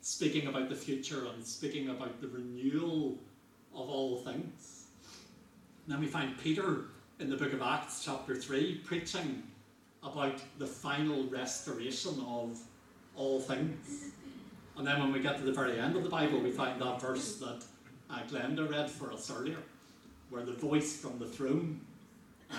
speaking 0.00 0.46
about 0.46 0.68
the 0.68 0.74
future 0.74 1.26
and 1.26 1.44
speaking 1.44 1.90
about 1.90 2.20
the 2.20 2.28
renewal 2.28 3.18
of 3.74 3.88
all 3.88 4.18
things. 4.18 4.86
And 5.84 5.94
then 5.94 6.00
we 6.00 6.06
find 6.06 6.38
Peter 6.38 6.86
in 7.18 7.28
the 7.28 7.36
book 7.36 7.52
of 7.52 7.62
Acts, 7.62 8.04
chapter 8.04 8.34
3, 8.34 8.76
preaching 8.84 9.42
about 10.02 10.40
the 10.58 10.66
final 10.66 11.24
restoration 11.24 12.18
of 12.26 12.58
all 13.16 13.40
things. 13.40 14.12
And 14.76 14.86
then 14.86 15.00
when 15.00 15.12
we 15.12 15.20
get 15.20 15.36
to 15.38 15.44
the 15.44 15.52
very 15.52 15.78
end 15.78 15.96
of 15.96 16.02
the 16.02 16.08
Bible, 16.08 16.40
we 16.40 16.50
find 16.50 16.80
that 16.80 17.00
verse 17.00 17.36
that 17.36 17.62
uh, 18.08 18.20
Glenda 18.30 18.68
read 18.70 18.90
for 18.90 19.12
us 19.12 19.30
earlier, 19.30 19.58
where 20.30 20.42
the 20.42 20.52
voice 20.52 20.96
from 20.96 21.18
the 21.18 21.26
throne 21.26 21.80
uh, 22.50 22.54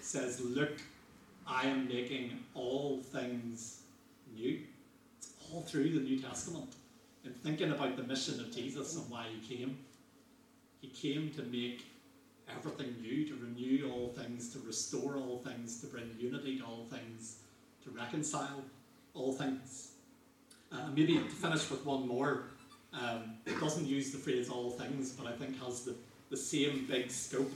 says, 0.00 0.40
Look, 0.40 0.80
I 1.46 1.66
am 1.66 1.86
making 1.88 2.38
all 2.54 3.00
things 3.02 3.82
new. 4.34 4.60
It's 5.18 5.32
all 5.52 5.62
through 5.62 5.90
the 5.90 6.00
New 6.00 6.18
Testament. 6.18 6.74
And 7.24 7.36
thinking 7.36 7.70
about 7.70 7.96
the 7.96 8.02
mission 8.02 8.40
of 8.40 8.54
Jesus 8.54 8.96
and 8.96 9.08
why 9.10 9.26
he 9.28 9.56
came. 9.56 9.78
He 10.80 10.88
came 10.88 11.30
to 11.30 11.42
make 11.44 11.86
everything 12.50 12.94
new, 13.00 13.26
to 13.26 13.34
renew 13.36 13.90
all 13.90 14.08
things, 14.08 14.52
to 14.52 14.58
restore 14.66 15.16
all 15.16 15.38
things, 15.38 15.80
to 15.80 15.86
bring 15.86 16.10
unity 16.18 16.58
to 16.58 16.64
all 16.64 16.86
things, 16.90 17.36
to 17.84 17.90
reconcile 17.90 18.62
all 19.14 19.32
things. 19.32 19.92
Uh, 20.72 20.88
maybe 20.94 21.14
to 21.14 21.24
finish 21.24 21.70
with 21.70 21.84
one 21.86 22.06
more, 22.06 22.44
um, 22.92 23.34
it 23.46 23.58
doesn't 23.60 23.86
use 23.86 24.10
the 24.10 24.18
phrase 24.18 24.48
all 24.48 24.70
things, 24.70 25.12
but 25.12 25.26
I 25.26 25.32
think 25.32 25.60
has 25.62 25.82
the, 25.82 25.94
the 26.30 26.36
same 26.36 26.86
big 26.88 27.10
scope. 27.10 27.52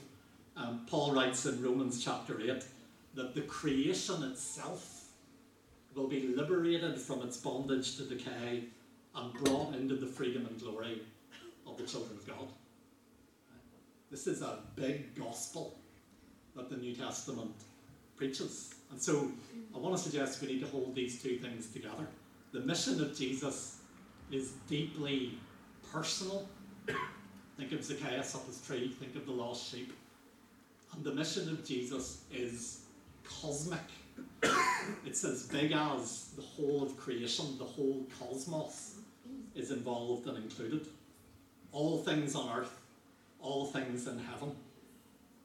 Um, 0.56 0.86
Paul 0.88 1.12
writes 1.12 1.46
in 1.46 1.62
Romans 1.62 2.02
chapter 2.04 2.40
8 2.40 2.64
that 3.14 3.34
the 3.34 3.42
creation 3.42 4.22
itself 4.24 5.08
will 5.94 6.08
be 6.08 6.28
liberated 6.28 6.98
from 6.98 7.22
its 7.22 7.36
bondage 7.36 7.96
to 7.96 8.04
decay 8.04 8.64
and 9.14 9.32
brought 9.34 9.74
into 9.74 9.96
the 9.96 10.06
freedom 10.06 10.46
and 10.46 10.60
glory 10.60 11.02
of 11.66 11.76
the 11.76 11.84
children 11.84 12.16
of 12.16 12.26
God. 12.26 12.48
This 14.10 14.26
is 14.26 14.42
a 14.42 14.60
big 14.76 15.14
gospel 15.14 15.76
that 16.56 16.70
the 16.70 16.76
New 16.76 16.94
Testament 16.94 17.54
preaches. 18.16 18.74
And 18.90 19.00
so 19.00 19.30
I 19.74 19.78
want 19.78 19.96
to 19.96 20.02
suggest 20.02 20.40
we 20.40 20.48
need 20.48 20.60
to 20.60 20.66
hold 20.66 20.94
these 20.94 21.22
two 21.22 21.38
things 21.38 21.70
together. 21.70 22.06
The 22.52 22.60
mission 22.60 23.00
of 23.00 23.16
Jesus 23.16 23.78
is 24.30 24.52
deeply 24.68 25.38
personal. 25.92 26.46
Think 27.56 27.72
of 27.72 27.84
Zacchaeus 27.84 28.34
up 28.34 28.46
his 28.46 28.60
tree, 28.60 28.94
think 28.98 29.16
of 29.16 29.26
the 29.26 29.32
lost 29.32 29.70
sheep. 29.70 29.92
And 30.94 31.04
the 31.04 31.12
mission 31.12 31.48
of 31.48 31.64
Jesus 31.64 32.22
is 32.32 32.82
cosmic. 33.24 33.80
it's 35.04 35.24
as 35.24 35.44
big 35.44 35.72
as 35.72 36.30
the 36.36 36.42
whole 36.42 36.82
of 36.82 36.96
creation, 36.96 37.58
the 37.58 37.64
whole 37.64 38.06
cosmos 38.18 38.94
is 39.54 39.70
involved 39.70 40.26
and 40.26 40.38
included. 40.38 40.86
All 41.72 41.98
things 41.98 42.34
on 42.34 42.58
earth, 42.58 42.78
all 43.40 43.66
things 43.66 44.06
in 44.06 44.18
heaven. 44.18 44.52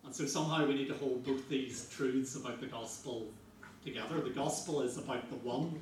And 0.05 0.13
so 0.13 0.25
somehow 0.25 0.65
we 0.65 0.75
need 0.75 0.87
to 0.89 0.95
hold 0.95 1.25
both 1.25 1.47
these 1.49 1.89
truths 1.89 2.35
about 2.35 2.59
the 2.59 2.67
gospel 2.67 3.27
together. 3.83 4.19
The 4.21 4.29
gospel 4.29 4.81
is 4.81 4.97
about 4.97 5.29
the 5.29 5.35
one, 5.37 5.81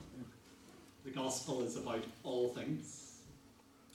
the 1.04 1.12
gospel 1.12 1.62
is 1.64 1.76
about 1.78 2.04
all 2.24 2.50
things. 2.50 3.18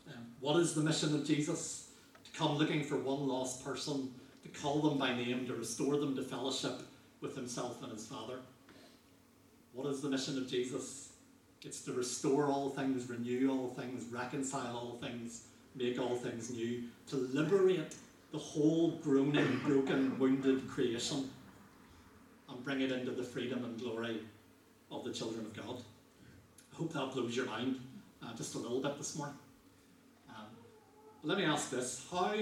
Um, 0.09 0.27
what 0.41 0.57
is 0.61 0.75
the 0.75 0.83
mission 0.83 1.15
of 1.15 1.25
Jesus? 1.25 1.91
To 2.25 2.39
come 2.39 2.57
looking 2.57 2.83
for 2.83 2.97
one 2.97 3.27
lost 3.27 3.65
person, 3.65 4.13
to 4.43 4.61
call 4.61 4.81
them 4.81 4.99
by 4.99 5.15
name, 5.15 5.47
to 5.47 5.55
restore 5.55 5.99
them 5.99 6.17
to 6.17 6.23
fellowship 6.23 6.83
with 7.21 7.37
himself 7.37 7.83
and 7.83 7.93
his 7.93 8.07
Father. 8.07 8.39
What 9.73 9.87
is 9.87 10.01
the 10.01 10.09
mission 10.09 10.39
of 10.39 10.49
Jesus? 10.49 11.13
It's 11.63 11.81
to 11.83 11.93
restore 11.93 12.47
all 12.47 12.71
things, 12.71 13.09
renew 13.09 13.51
all 13.51 13.69
things, 13.69 14.05
reconcile 14.13 14.77
all 14.77 14.99
things, 15.01 15.47
make 15.75 15.99
all 15.99 16.17
things 16.17 16.51
new, 16.51 16.85
to 17.09 17.17
liberate 17.17 17.95
the 18.33 18.39
whole 18.39 18.93
groaning, 19.03 19.61
broken, 19.65 20.19
wounded 20.19 20.69
creation 20.69 21.31
and 22.49 22.65
bring 22.65 22.81
it 22.81 22.93
into 22.93 23.13
the 23.13 23.23
freedom 23.23 23.65
and 23.65 23.79
glory 23.81 24.21
of 24.91 25.05
the 25.05 25.13
children 25.13 25.47
of 25.47 25.55
God. 25.55 25.83
I 26.73 26.77
hope 26.77 26.93
that 26.93 27.13
blows 27.13 27.37
your 27.37 27.47
mind 27.47 27.81
uh, 28.23 28.35
just 28.37 28.55
a 28.55 28.59
little 28.59 28.81
bit 28.81 28.97
this 28.99 29.17
morning. 29.17 29.37
Um, 30.29 30.47
let 31.23 31.39
me 31.39 31.45
ask 31.45 31.71
this 31.71 32.07
how 32.11 32.35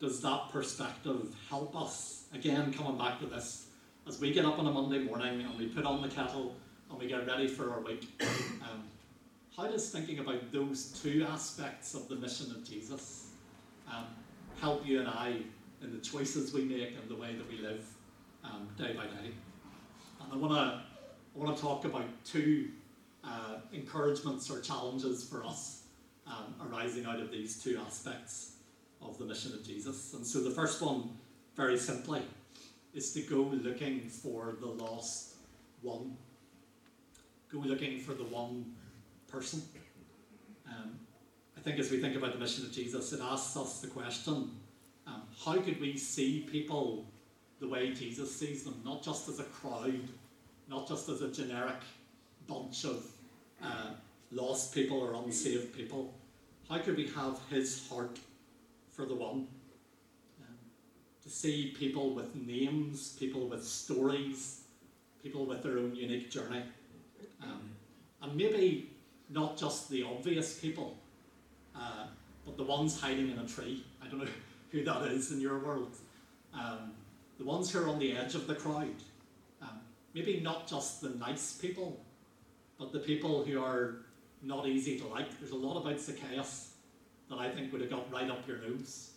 does 0.00 0.20
that 0.22 0.50
perspective 0.50 1.34
help 1.48 1.76
us? 1.76 2.24
Again, 2.32 2.72
coming 2.72 2.96
back 2.96 3.18
to 3.20 3.26
this, 3.26 3.66
as 4.08 4.20
we 4.20 4.32
get 4.32 4.44
up 4.44 4.58
on 4.58 4.66
a 4.66 4.70
Monday 4.70 5.00
morning 5.00 5.42
and 5.42 5.58
we 5.58 5.66
put 5.66 5.84
on 5.84 6.00
the 6.00 6.08
kettle 6.08 6.54
and 6.90 6.98
we 6.98 7.06
get 7.06 7.26
ready 7.26 7.46
for 7.46 7.72
our 7.72 7.80
week, 7.80 8.08
um, 8.22 8.82
how 9.56 9.66
does 9.66 9.90
thinking 9.90 10.20
about 10.20 10.52
those 10.52 10.98
two 11.02 11.26
aspects 11.28 11.94
of 11.94 12.08
the 12.08 12.16
mission 12.16 12.50
of 12.50 12.64
Jesus 12.64 13.32
um, 13.88 14.06
help 14.60 14.86
you 14.86 15.00
and 15.00 15.08
I 15.08 15.36
in 15.82 15.92
the 15.92 15.98
choices 15.98 16.52
we 16.52 16.64
make 16.64 16.94
and 17.00 17.08
the 17.08 17.16
way 17.16 17.34
that 17.34 17.48
we 17.48 17.58
live 17.58 17.84
um, 18.44 18.68
day 18.76 18.92
by 18.92 19.04
day? 19.04 19.32
And 20.22 20.32
I 20.32 20.36
want 20.36 20.52
to 20.52 20.82
I 21.34 21.38
want 21.38 21.56
to 21.56 21.62
talk 21.62 21.84
about 21.84 22.06
two 22.24 22.68
uh, 23.24 23.58
encouragements 23.72 24.50
or 24.50 24.60
challenges 24.60 25.24
for 25.24 25.44
us 25.44 25.82
um, 26.26 26.54
arising 26.68 27.06
out 27.06 27.20
of 27.20 27.30
these 27.30 27.62
two 27.62 27.80
aspects 27.86 28.56
of 29.00 29.18
the 29.18 29.24
mission 29.24 29.52
of 29.52 29.64
Jesus. 29.64 30.12
And 30.14 30.26
so 30.26 30.40
the 30.40 30.50
first 30.50 30.82
one, 30.82 31.10
very 31.56 31.78
simply, 31.78 32.22
is 32.94 33.12
to 33.12 33.22
go 33.22 33.42
looking 33.42 34.00
for 34.00 34.56
the 34.60 34.66
lost 34.66 35.34
one. 35.82 36.16
Go 37.52 37.58
looking 37.58 38.00
for 38.00 38.14
the 38.14 38.24
one 38.24 38.74
person. 39.28 39.62
Um, 40.68 40.98
I 41.60 41.62
think 41.62 41.78
as 41.78 41.90
we 41.90 42.00
think 42.00 42.16
about 42.16 42.32
the 42.32 42.38
mission 42.38 42.64
of 42.64 42.72
Jesus, 42.72 43.12
it 43.12 43.20
asks 43.20 43.54
us 43.54 43.80
the 43.82 43.88
question 43.88 44.50
um, 45.06 45.22
how 45.44 45.60
could 45.60 45.78
we 45.78 45.94
see 45.94 46.48
people 46.50 47.04
the 47.60 47.68
way 47.68 47.92
Jesus 47.92 48.34
sees 48.34 48.64
them, 48.64 48.80
not 48.82 49.02
just 49.02 49.28
as 49.28 49.40
a 49.40 49.44
crowd, 49.44 50.08
not 50.70 50.88
just 50.88 51.10
as 51.10 51.20
a 51.20 51.30
generic 51.30 51.76
bunch 52.46 52.86
of 52.86 53.04
uh, 53.62 53.90
lost 54.32 54.74
people 54.74 55.00
or 55.00 55.12
unsaved 55.22 55.76
people. 55.76 56.14
How 56.66 56.78
could 56.78 56.96
we 56.96 57.08
have 57.08 57.38
His 57.50 57.86
heart 57.90 58.18
for 58.90 59.04
the 59.04 59.14
one? 59.14 59.46
Um, 60.40 60.56
to 61.22 61.28
see 61.28 61.74
people 61.78 62.14
with 62.14 62.34
names, 62.36 63.18
people 63.18 63.48
with 63.48 63.66
stories, 63.66 64.62
people 65.22 65.44
with 65.44 65.62
their 65.62 65.76
own 65.76 65.94
unique 65.94 66.30
journey. 66.30 66.62
Um, 67.42 67.68
and 68.22 68.34
maybe 68.34 68.88
not 69.28 69.58
just 69.58 69.90
the 69.90 70.04
obvious 70.04 70.58
people, 70.58 70.96
uh, 71.74 72.06
but 72.44 72.56
the 72.56 72.64
ones 72.64 73.00
hiding 73.00 73.30
in 73.30 73.38
a 73.38 73.46
tree. 73.46 73.84
I 74.02 74.08
don't 74.08 74.20
know 74.20 74.30
who 74.70 74.84
that 74.84 75.02
is 75.02 75.32
in 75.32 75.40
your 75.40 75.58
world. 75.58 75.96
Um, 76.54 76.92
the 77.38 77.44
ones 77.44 77.70
who 77.70 77.82
are 77.82 77.88
on 77.88 77.98
the 77.98 78.16
edge 78.16 78.34
of 78.34 78.46
the 78.46 78.54
crowd. 78.54 78.94
Um, 79.62 79.80
maybe 80.14 80.40
not 80.40 80.66
just 80.66 81.00
the 81.00 81.10
nice 81.10 81.52
people, 81.54 81.98
but 82.78 82.92
the 82.92 82.98
people 82.98 83.44
who 83.44 83.62
are 83.62 83.96
not 84.42 84.66
easy 84.66 84.98
to 84.98 85.06
like. 85.06 85.38
There's 85.38 85.52
a 85.52 85.56
lot 85.56 85.80
about 85.80 86.00
Zacchaeus 86.00 86.70
that 87.28 87.38
I 87.38 87.48
think 87.48 87.72
would 87.72 87.80
have 87.80 87.90
got 87.90 88.10
right 88.12 88.28
up 88.30 88.46
your 88.46 88.58
nose. 88.58 89.10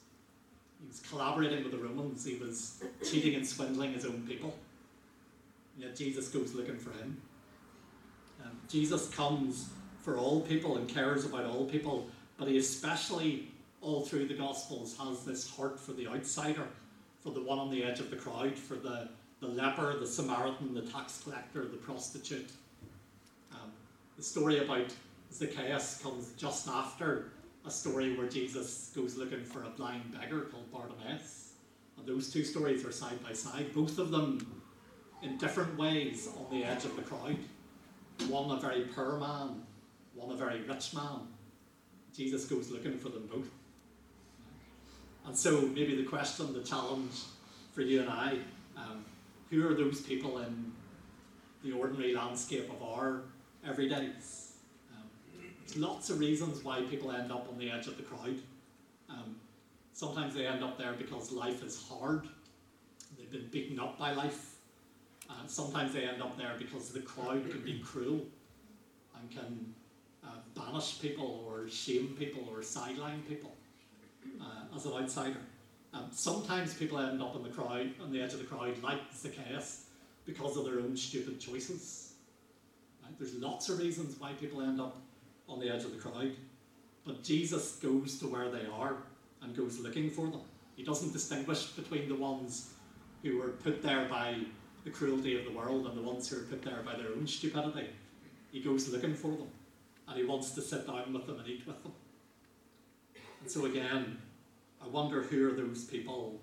He 0.82 0.88
was 0.88 1.00
collaborating 1.00 1.64
with 1.64 1.72
the 1.72 1.78
Romans, 1.78 2.26
he 2.26 2.36
was 2.36 2.84
cheating 3.10 3.36
and 3.36 3.48
swindling 3.48 3.94
his 3.94 4.06
own 4.06 4.26
people. 4.28 4.54
Yet 5.78 5.96
Jesus 5.96 6.28
goes 6.28 6.54
looking 6.54 6.78
for 6.78 6.92
him. 6.92 7.22
Um, 8.44 8.52
Jesus 8.68 9.10
comes 9.10 9.70
for 10.02 10.18
all 10.18 10.42
people 10.42 10.78
and 10.78 10.88
cares 10.88 11.26
about 11.26 11.46
all 11.46 11.66
people, 11.66 12.08
but 12.44 12.52
he 12.52 12.58
especially, 12.58 13.48
all 13.80 14.02
through 14.02 14.28
the 14.28 14.34
Gospels, 14.34 14.98
has 14.98 15.24
this 15.24 15.50
heart 15.50 15.80
for 15.80 15.94
the 15.94 16.10
outsider 16.10 16.68
for 17.22 17.30
the 17.30 17.42
one 17.42 17.58
on 17.58 17.72
the 17.72 17.86
edge 17.86 18.02
of 18.02 18.10
the 18.10 18.18
crowd, 18.18 18.58
for 18.58 18.76
the, 18.76 19.08
the 19.40 19.48
leper, 19.48 19.98
the 19.98 20.06
Samaritan, 20.06 20.74
the 20.74 20.82
tax 20.82 21.22
collector, 21.24 21.64
the 21.64 21.78
prostitute. 21.78 22.52
Um, 23.54 23.72
the 24.18 24.24
story 24.24 24.60
about 24.60 24.94
Zacchaeus 25.32 26.02
comes 26.04 26.34
just 26.36 26.68
after 26.68 27.32
a 27.66 27.72
story 27.72 28.18
where 28.18 28.28
Jesus 28.28 28.92
goes 28.94 29.16
looking 29.16 29.46
for 29.46 29.64
a 29.64 29.70
blind 29.70 30.12
beggar 30.12 30.42
called 30.42 30.70
Bartimaeus. 30.70 31.54
And 31.98 32.06
those 32.06 32.30
two 32.30 32.44
stories 32.44 32.84
are 32.84 32.92
side 32.92 33.24
by 33.24 33.32
side, 33.32 33.74
both 33.74 34.00
of 34.00 34.12
them 34.12 34.62
in 35.22 35.38
different 35.38 35.78
ways 35.78 36.28
on 36.38 36.54
the 36.54 36.66
edge 36.66 36.84
of 36.84 36.98
the 36.98 37.04
crowd. 37.04 37.38
One 38.28 38.52
a 38.52 38.60
very 38.60 38.82
poor 38.82 39.18
man, 39.18 39.64
one 40.14 40.36
a 40.36 40.38
very 40.38 40.60
rich 40.64 40.94
man. 40.94 41.22
Jesus 42.16 42.46
goes 42.46 42.70
looking 42.70 42.98
for 42.98 43.10
them 43.10 43.28
both. 43.32 43.50
And 45.26 45.36
so 45.36 45.62
maybe 45.62 45.96
the 45.96 46.04
question, 46.04 46.54
the 46.54 46.62
challenge 46.62 47.12
for 47.74 47.82
you 47.82 48.02
and 48.02 48.10
I, 48.10 48.38
um, 48.78 49.06
who 49.50 49.68
are 49.68 49.74
those 49.74 50.02
people 50.02 50.40
in 50.40 50.72
the 51.64 51.72
ordinary 51.72 52.14
landscape 52.14 52.70
of 52.70 52.84
our 52.84 53.22
everydays? 53.68 54.52
Um, 54.94 55.10
there's 55.60 55.78
lots 55.78 56.10
of 56.10 56.20
reasons 56.20 56.64
why 56.64 56.82
people 56.82 57.12
end 57.12 57.32
up 57.32 57.48
on 57.50 57.58
the 57.58 57.72
edge 57.72 57.88
of 57.88 57.98
the 57.98 58.04
crowd. 58.04 58.38
Um, 59.10 59.38
sometimes 59.94 60.34
they 60.34 60.46
end 60.46 60.64
up 60.64 60.78
there 60.78 60.94
because 60.94 61.32
life 61.32 61.64
is 61.64 61.82
hard. 61.90 62.28
They've 63.18 63.32
been 63.32 63.48
beaten 63.48 63.80
up 63.80 63.98
by 63.98 64.14
life. 64.14 64.56
Uh, 65.30 65.48
sometimes 65.48 65.94
they 65.94 66.04
end 66.04 66.22
up 66.22 66.38
there 66.38 66.56
because 66.60 66.90
the 66.90 67.00
crowd 67.00 67.50
can 67.50 67.62
be 67.62 67.80
cruel 67.80 68.22
and 69.20 69.32
can 69.32 69.74
uh, 70.26 70.30
banish 70.56 71.00
people 71.02 71.46
or 71.48 71.70
shame 71.70 72.16
people 72.18 72.48
or 72.52 72.64
sideline 72.64 73.24
people 73.28 73.56
uh, 74.42 74.76
as 74.76 74.86
an 74.86 74.94
outsider. 74.94 75.40
Um, 75.94 76.08
sometimes 76.12 76.74
people 76.74 76.98
end 77.00 77.22
up 77.22 77.36
in 77.36 77.44
the 77.44 77.50
crowd, 77.50 77.92
on 78.02 78.12
the 78.12 78.22
edge 78.22 78.34
of 78.34 78.40
the 78.40 78.46
crowd, 78.46 78.82
like 78.82 79.00
Zacchaeus, 79.16 79.86
because 80.26 80.58
of 80.58 80.66
their 80.66 80.80
own 80.80 80.98
stupid 80.98 81.40
choices. 81.40 82.14
Right? 83.04 83.18
There's 83.20 83.36
lots 83.36 83.70
of 83.70 83.80
reasons 83.80 84.20
why 84.20 84.32
people 84.34 84.62
end 84.62 84.82
up 84.82 84.98
on 85.48 85.60
the 85.60 85.70
edge 85.70 85.84
of 85.84 85.92
the 85.92 86.00
crowd, 86.00 86.32
but 87.06 87.24
Jesus 87.24 87.74
goes 87.76 88.18
to 88.20 88.28
where 88.28 88.50
they 88.50 88.66
are 88.66 88.98
and 89.42 89.56
goes 89.56 89.80
looking 89.80 90.10
for 90.10 90.28
them. 90.28 90.42
He 90.76 90.84
doesn't 90.84 91.14
distinguish 91.14 91.68
between 91.68 92.08
the 92.08 92.16
ones 92.16 92.74
who 93.22 93.38
were 93.38 93.50
put 93.50 93.84
there 93.84 94.08
by 94.10 94.38
the 94.84 94.90
cruelty 94.90 95.38
of 95.38 95.46
the 95.46 95.52
world 95.52 95.86
and 95.86 95.98
the 95.98 96.02
ones 96.02 96.30
who 96.30 96.38
are 96.38 96.44
put 96.44 96.62
there 96.62 96.82
by 96.86 96.96
their 96.96 97.10
own 97.10 97.28
stupidity. 97.28 97.88
He 98.52 98.62
goes 98.62 98.90
looking 98.90 99.14
for 99.14 99.30
them, 99.30 99.48
and 100.08 100.18
he 100.18 100.24
wants 100.24 100.52
to 100.52 100.62
sit 100.62 100.88
down 100.88 101.14
with 101.14 101.26
them 101.28 101.40
and 101.40 101.48
eat 101.48 101.66
with 101.66 101.82
them. 101.84 101.94
And 103.42 103.50
so 103.50 103.66
again, 103.66 104.18
I 104.82 104.88
wonder 104.88 105.22
who 105.22 105.50
are 105.50 105.54
those 105.54 105.86
people 105.86 106.40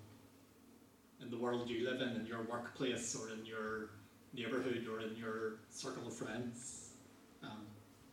in 1.21 1.29
the 1.29 1.37
world 1.37 1.69
you 1.69 1.87
live 1.89 2.01
in, 2.01 2.15
in 2.15 2.25
your 2.25 2.41
workplace 2.43 3.15
or 3.15 3.29
in 3.33 3.45
your 3.45 3.89
neighbourhood 4.33 4.87
or 4.91 5.01
in 5.01 5.15
your 5.15 5.53
circle 5.69 6.07
of 6.07 6.13
friends. 6.13 6.89
Um, 7.43 7.59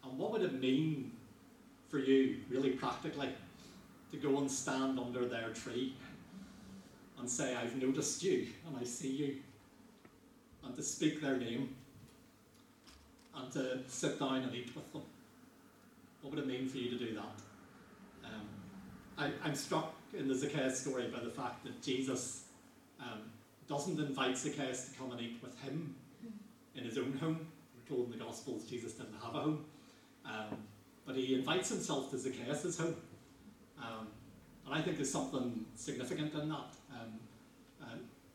and 0.04 0.18
what 0.18 0.32
would 0.32 0.42
it 0.42 0.60
mean 0.60 1.12
for 1.88 1.98
you, 1.98 2.38
really 2.50 2.70
practically, 2.70 3.30
to 4.10 4.16
go 4.18 4.38
and 4.38 4.50
stand 4.50 4.98
under 4.98 5.26
their 5.26 5.50
tree 5.50 5.94
and 7.18 7.28
say, 7.28 7.56
I've 7.56 7.76
noticed 7.76 8.22
you 8.22 8.46
and 8.66 8.76
I 8.78 8.84
see 8.84 9.10
you, 9.10 9.36
and 10.64 10.74
to 10.76 10.82
speak 10.82 11.20
their 11.20 11.36
name 11.36 11.74
and 13.34 13.52
to 13.52 13.80
sit 13.88 14.18
down 14.18 14.42
and 14.42 14.54
eat 14.54 14.74
with 14.74 14.92
them? 14.92 15.02
What 16.22 16.34
would 16.34 16.42
it 16.42 16.46
mean 16.46 16.68
for 16.68 16.78
you 16.78 16.90
to 16.90 16.98
do 16.98 17.14
that? 17.14 17.38
I, 19.18 19.32
I'm 19.42 19.54
struck 19.54 19.94
in 20.16 20.28
the 20.28 20.34
Zacchaeus 20.34 20.80
story 20.80 21.08
by 21.12 21.20
the 21.20 21.30
fact 21.30 21.64
that 21.64 21.82
Jesus 21.82 22.44
um, 23.00 23.22
doesn't 23.68 23.98
invite 23.98 24.38
Zacchaeus 24.38 24.88
to 24.88 24.98
come 24.98 25.10
and 25.10 25.20
eat 25.20 25.38
with 25.42 25.58
him 25.60 25.94
in 26.76 26.84
his 26.84 26.96
own 26.96 27.18
home. 27.20 27.48
We're 27.74 27.96
told 27.96 28.12
in 28.12 28.18
the 28.18 28.24
Gospels 28.24 28.64
Jesus 28.64 28.92
didn't 28.92 29.16
have 29.22 29.34
a 29.34 29.40
home. 29.40 29.64
Um, 30.24 30.58
but 31.04 31.16
he 31.16 31.34
invites 31.34 31.68
himself 31.68 32.10
to 32.12 32.18
Zacchaeus' 32.18 32.78
home. 32.78 32.96
Um, 33.78 34.06
and 34.66 34.74
I 34.74 34.82
think 34.82 34.96
there's 34.96 35.10
something 35.10 35.64
significant 35.74 36.34
in 36.34 36.48
that. 36.50 36.74
Um, 36.92 37.18
uh, 37.82 37.86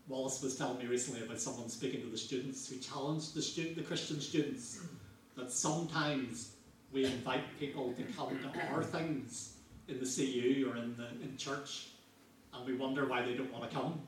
Wallace 0.09 0.41
was 0.41 0.57
telling 0.57 0.79
me 0.79 0.87
recently 0.87 1.21
about 1.23 1.39
someone 1.39 1.69
speaking 1.69 2.01
to 2.01 2.07
the 2.07 2.17
students 2.17 2.67
who 2.67 2.77
challenged 2.79 3.35
the, 3.35 3.41
stu- 3.41 3.73
the 3.73 3.83
Christian 3.83 4.19
students 4.19 4.81
that 5.37 5.49
sometimes 5.49 6.52
we 6.93 7.05
invite 7.05 7.59
people 7.59 7.93
to 7.93 8.03
come 8.13 8.37
to 8.39 8.67
our 8.71 8.83
things 8.83 9.55
in 9.87 9.99
the 9.99 10.05
CU 10.05 10.69
or 10.69 10.77
in 10.77 10.95
the 10.95 11.07
in 11.23 11.35
church, 11.37 11.87
and 12.53 12.65
we 12.65 12.75
wonder 12.75 13.07
why 13.07 13.23
they 13.23 13.33
don't 13.33 13.51
want 13.51 13.69
to 13.69 13.75
come. 13.75 13.99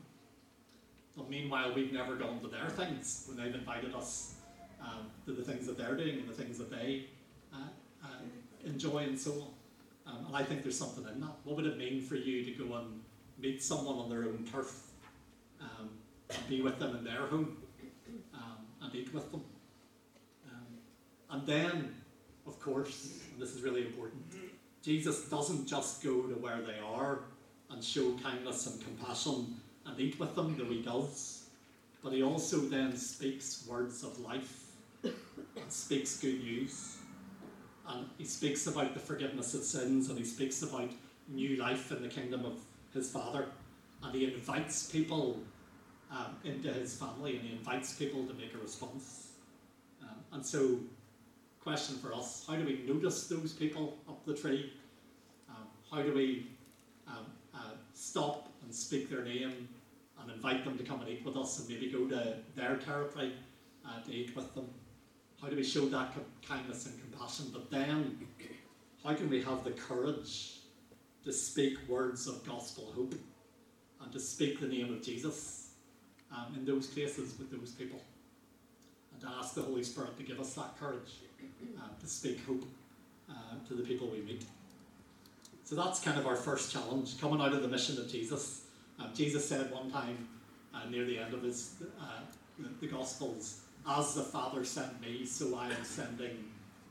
But 1.18 1.30
meanwhile, 1.30 1.74
we've 1.74 1.92
never 1.92 2.16
gone 2.16 2.40
to 2.42 2.48
their 2.48 2.70
things 2.70 3.26
when 3.28 3.38
they've 3.38 3.56
invited 3.56 3.96
us 3.96 4.36
um, 4.82 5.08
to 5.26 5.32
the 5.32 5.42
things 5.42 5.66
that 5.66 5.78
they're 5.78 5.96
doing 5.96 6.20
and 6.20 6.30
the 6.30 6.34
things 6.34 6.58
that 6.58 6.70
they 6.70 7.06
uh, 7.54 7.58
uh, 8.04 8.08
enjoy 8.66 9.00
and 9.00 9.20
so 9.20 9.32
on. 9.32 9.48
Um, 10.08 10.26
and 10.28 10.36
I 10.36 10.44
think 10.44 10.62
there's 10.62 10.78
something 10.78 11.06
in 11.12 11.20
that. 11.22 11.32
What 11.44 11.56
would 11.56 11.66
it 11.66 11.78
mean 11.78 12.02
for 12.02 12.16
you 12.16 12.46
to 12.46 12.52
go 12.52 12.76
and 12.76 13.02
meet 13.40 13.64
someone 13.64 13.98
on 13.98 14.10
their 14.10 14.24
own 14.24 14.46
turf, 14.52 14.92
um, 15.60 15.90
and 16.30 16.48
be 16.48 16.62
with 16.62 16.78
them 16.80 16.96
in 16.96 17.04
their 17.04 17.26
home, 17.28 17.58
um, 18.34 18.58
and 18.82 18.94
eat 18.94 19.14
with 19.14 19.32
them? 19.32 19.44
Um, 20.48 20.68
and 21.32 21.48
then, 21.48 21.96
of 22.48 22.60
course, 22.60 23.20
and 23.32 23.42
this 23.42 23.56
is 23.56 23.62
really 23.62 23.86
important, 23.86 24.22
Jesus 24.84 25.28
doesn't 25.30 25.68
just 25.68 26.04
go 26.04 26.22
to 26.24 26.36
where 26.36 26.62
they 26.62 26.80
are 26.80 27.22
and 27.72 27.84
show 27.84 28.14
kindness 28.24 28.68
and 28.68 28.84
compassion 28.84 29.56
and 29.86 30.00
eat 30.00 30.20
with 30.20 30.36
them, 30.36 30.56
though 30.58 30.66
he 30.66 30.82
does, 30.82 31.46
but 32.04 32.14
he 32.14 32.22
also 32.22 32.60
then 32.60 32.96
speaks 32.96 33.66
words 33.68 34.04
of 34.04 34.20
life 34.20 34.66
and 35.04 35.14
speaks 35.70 36.18
good 36.18 36.44
news. 36.44 36.98
And 37.88 38.08
he 38.18 38.26
speaks 38.26 38.68
about 38.68 38.94
the 38.94 39.00
forgiveness 39.00 39.54
of 39.54 39.64
sins 39.64 40.10
and 40.10 40.18
he 40.18 40.26
speaks 40.26 40.62
about 40.62 40.92
new 41.28 41.58
life 41.58 41.92
in 41.92 42.02
the 42.02 42.08
kingdom 42.08 42.46
of 42.46 42.60
his 42.94 43.10
Father. 43.10 43.46
And 44.04 44.14
he 44.14 44.26
invites 44.26 44.92
people 44.92 45.40
um, 46.12 46.36
into 46.44 46.72
his 46.72 46.96
family 46.96 47.38
and 47.38 47.48
he 47.48 47.56
invites 47.56 47.94
people 47.94 48.26
to 48.26 48.34
make 48.34 48.54
a 48.54 48.58
response. 48.58 49.30
Um, 50.02 50.18
and 50.34 50.46
so 50.46 50.80
question 51.66 51.98
for 51.98 52.14
us 52.14 52.46
how 52.48 52.56
do 52.56 52.64
we 52.64 52.84
notice 52.88 53.26
those 53.26 53.52
people 53.52 53.98
up 54.08 54.24
the 54.24 54.36
tree? 54.36 54.72
Um, 55.50 55.66
how 55.92 56.04
do 56.04 56.14
we 56.14 56.52
um, 57.08 57.26
uh, 57.56 57.72
stop 57.96 58.52
and 58.64 58.74
speak 58.74 59.10
their 59.10 59.24
name 59.24 59.68
and 60.22 60.32
invite 60.32 60.64
them 60.64 60.78
to 60.78 60.84
come 60.84 61.02
and 61.02 61.10
eat 61.10 61.26
with 61.26 61.36
us 61.36 61.60
and 61.60 61.68
maybe 61.68 61.90
go 61.90 62.06
to 62.08 62.36
their 62.56 62.76
territory 62.78 63.34
uh, 63.84 64.00
to 64.04 64.14
eat 64.14 64.36
with 64.36 64.54
them? 64.54 64.70
How 65.42 65.48
do 65.48 65.56
we 65.56 65.64
show 65.64 65.88
that 65.88 66.14
kindness 66.48 66.86
and 66.86 67.02
compassion? 67.02 67.48
But 67.52 67.72
then, 67.72 68.16
how 69.04 69.16
can 69.16 69.28
we 69.28 69.42
have 69.42 69.64
the 69.64 69.72
courage 69.72 70.60
to 71.24 71.34
speak 71.34 71.80
words 71.88 72.28
of 72.28 72.46
gospel 72.46 72.94
hope 72.96 73.16
and 74.04 74.12
to 74.14 74.20
speak 74.20 74.60
the 74.60 74.68
name 74.68 74.94
of 74.94 75.02
Jesus 75.02 75.72
um, 76.32 76.54
in 76.56 76.64
those 76.64 76.86
places 76.86 77.40
with 77.40 77.50
those 77.50 77.72
people? 77.72 78.00
And 79.14 79.22
to 79.22 79.30
ask 79.40 79.56
the 79.56 79.64
Holy 79.64 79.84
Spirit 79.84 80.16
to 80.18 80.24
give 80.24 80.40
us 80.40 80.54
that 80.54 80.78
courage 80.80 81.22
to 82.06 82.12
speak 82.12 82.46
hope 82.46 82.64
uh, 83.30 83.34
to 83.68 83.74
the 83.74 83.84
people 83.84 84.08
we 84.08 84.22
meet. 84.22 84.46
So 85.64 85.76
that's 85.76 86.00
kind 86.00 86.20
of 86.20 86.28
our 86.28 86.36
first 86.36 86.72
challenge 86.72 87.20
coming 87.20 87.42
out 87.42 87.54
of 87.54 87.64
the 87.64 87.68
mission 87.68 87.98
of 87.98 88.08
Jesus. 88.08 88.66
Uh, 89.00 89.08
Jesus 89.14 89.48
said 89.48 89.72
one 89.72 89.90
time, 89.90 90.28
uh, 90.74 90.88
near 90.90 91.06
the 91.06 91.18
end 91.18 91.34
of 91.34 91.42
his 91.42 91.76
uh, 92.00 92.20
the, 92.60 92.70
the 92.80 92.88
Gospels, 92.88 93.62
as 93.90 94.14
the 94.14 94.22
Father 94.22 94.64
sent 94.64 95.02
me, 95.02 95.26
so 95.26 95.56
I 95.56 95.68
am 95.68 95.84
sending 95.84 96.46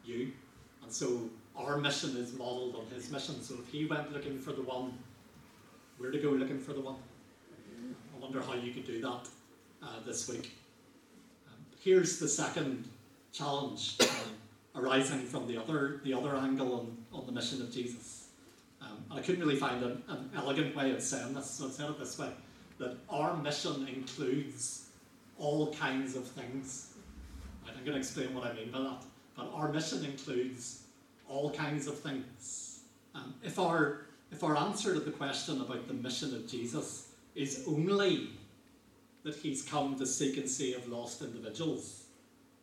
you. 0.05 0.33
And 0.83 0.93
so 0.93 1.31
our 1.57 1.79
mission 1.79 2.17
is 2.17 2.33
modelled 2.35 2.75
on 2.75 2.87
his 2.95 3.11
mission. 3.11 3.41
So 3.41 3.55
if 3.65 3.69
he 3.69 3.87
went 3.87 4.13
looking 4.13 4.39
for 4.39 4.53
the 4.53 4.63
one, 4.63 4.93
we're 6.01 6.11
to 6.11 6.19
go 6.19 6.31
looking 6.31 6.59
for 6.59 6.73
the 6.73 6.81
one. 6.81 6.97
I 8.17 8.21
wonder 8.21 8.43
how 8.43 8.55
you 8.55 8.73
could 8.73 8.87
do 8.87 9.01
that 9.03 9.29
uh, 9.83 9.87
this 10.05 10.29
week. 10.29 10.51
Um, 11.47 11.59
here's 11.81 12.19
the 12.19 12.29
second 12.29 12.89
challenge 13.33 13.97
um, 14.01 14.09
arising 14.75 15.21
from 15.21 15.47
the 15.47 15.57
other 15.57 16.01
the 16.05 16.13
other 16.13 16.35
angle 16.37 16.75
on, 16.75 16.97
on 17.13 17.27
the 17.27 17.33
mission 17.33 17.63
of 17.63 17.73
Jesus. 17.73 18.29
Um, 18.83 19.05
and 19.11 19.19
I 19.19 19.23
couldn't 19.23 19.41
really 19.41 19.57
find 19.57 19.83
an, 19.83 20.03
an 20.09 20.31
elegant 20.37 20.77
way 20.77 20.91
of 20.93 21.03
saying 21.03 21.35
this, 21.35 21.51
so 21.51 21.67
I 21.67 21.71
said 21.71 21.91
it 21.91 21.99
this 21.99 22.19
way 22.19 22.31
that 22.79 22.97
our 23.09 23.37
mission 23.37 23.89
includes 23.89 24.89
all 25.39 25.73
kinds 25.75 26.17
of 26.17 26.27
things. 26.27 26.95
Right, 27.65 27.73
I'm 27.77 27.85
going 27.85 27.95
to 27.95 27.99
explain 27.99 28.35
what 28.35 28.45
I 28.45 28.53
mean 28.53 28.71
by 28.71 28.81
that. 28.81 29.03
But 29.37 29.51
our 29.55 29.73
mission 29.73 30.05
includes 30.05 30.83
all 31.29 31.51
kinds 31.51 31.87
of 31.87 31.99
things. 31.99 32.81
Um, 33.15 33.35
if, 33.43 33.59
our, 33.59 34.07
if 34.31 34.45
our 34.45 34.57
answer 34.57 34.95
to 34.95 35.01
the 35.01 35.11
question 35.11 35.61
about 35.61 35.89
the 35.89 35.95
mission 35.95 36.35
of 36.35 36.47
Jesus 36.49 37.09
is 37.35 37.65
only 37.67 38.31
that 39.23 39.35
he's 39.37 39.63
come 39.63 39.97
to 39.97 40.07
seek 40.07 40.37
and 40.37 40.49
save 40.49 40.87
lost 40.89 41.23
individuals, 41.23 42.05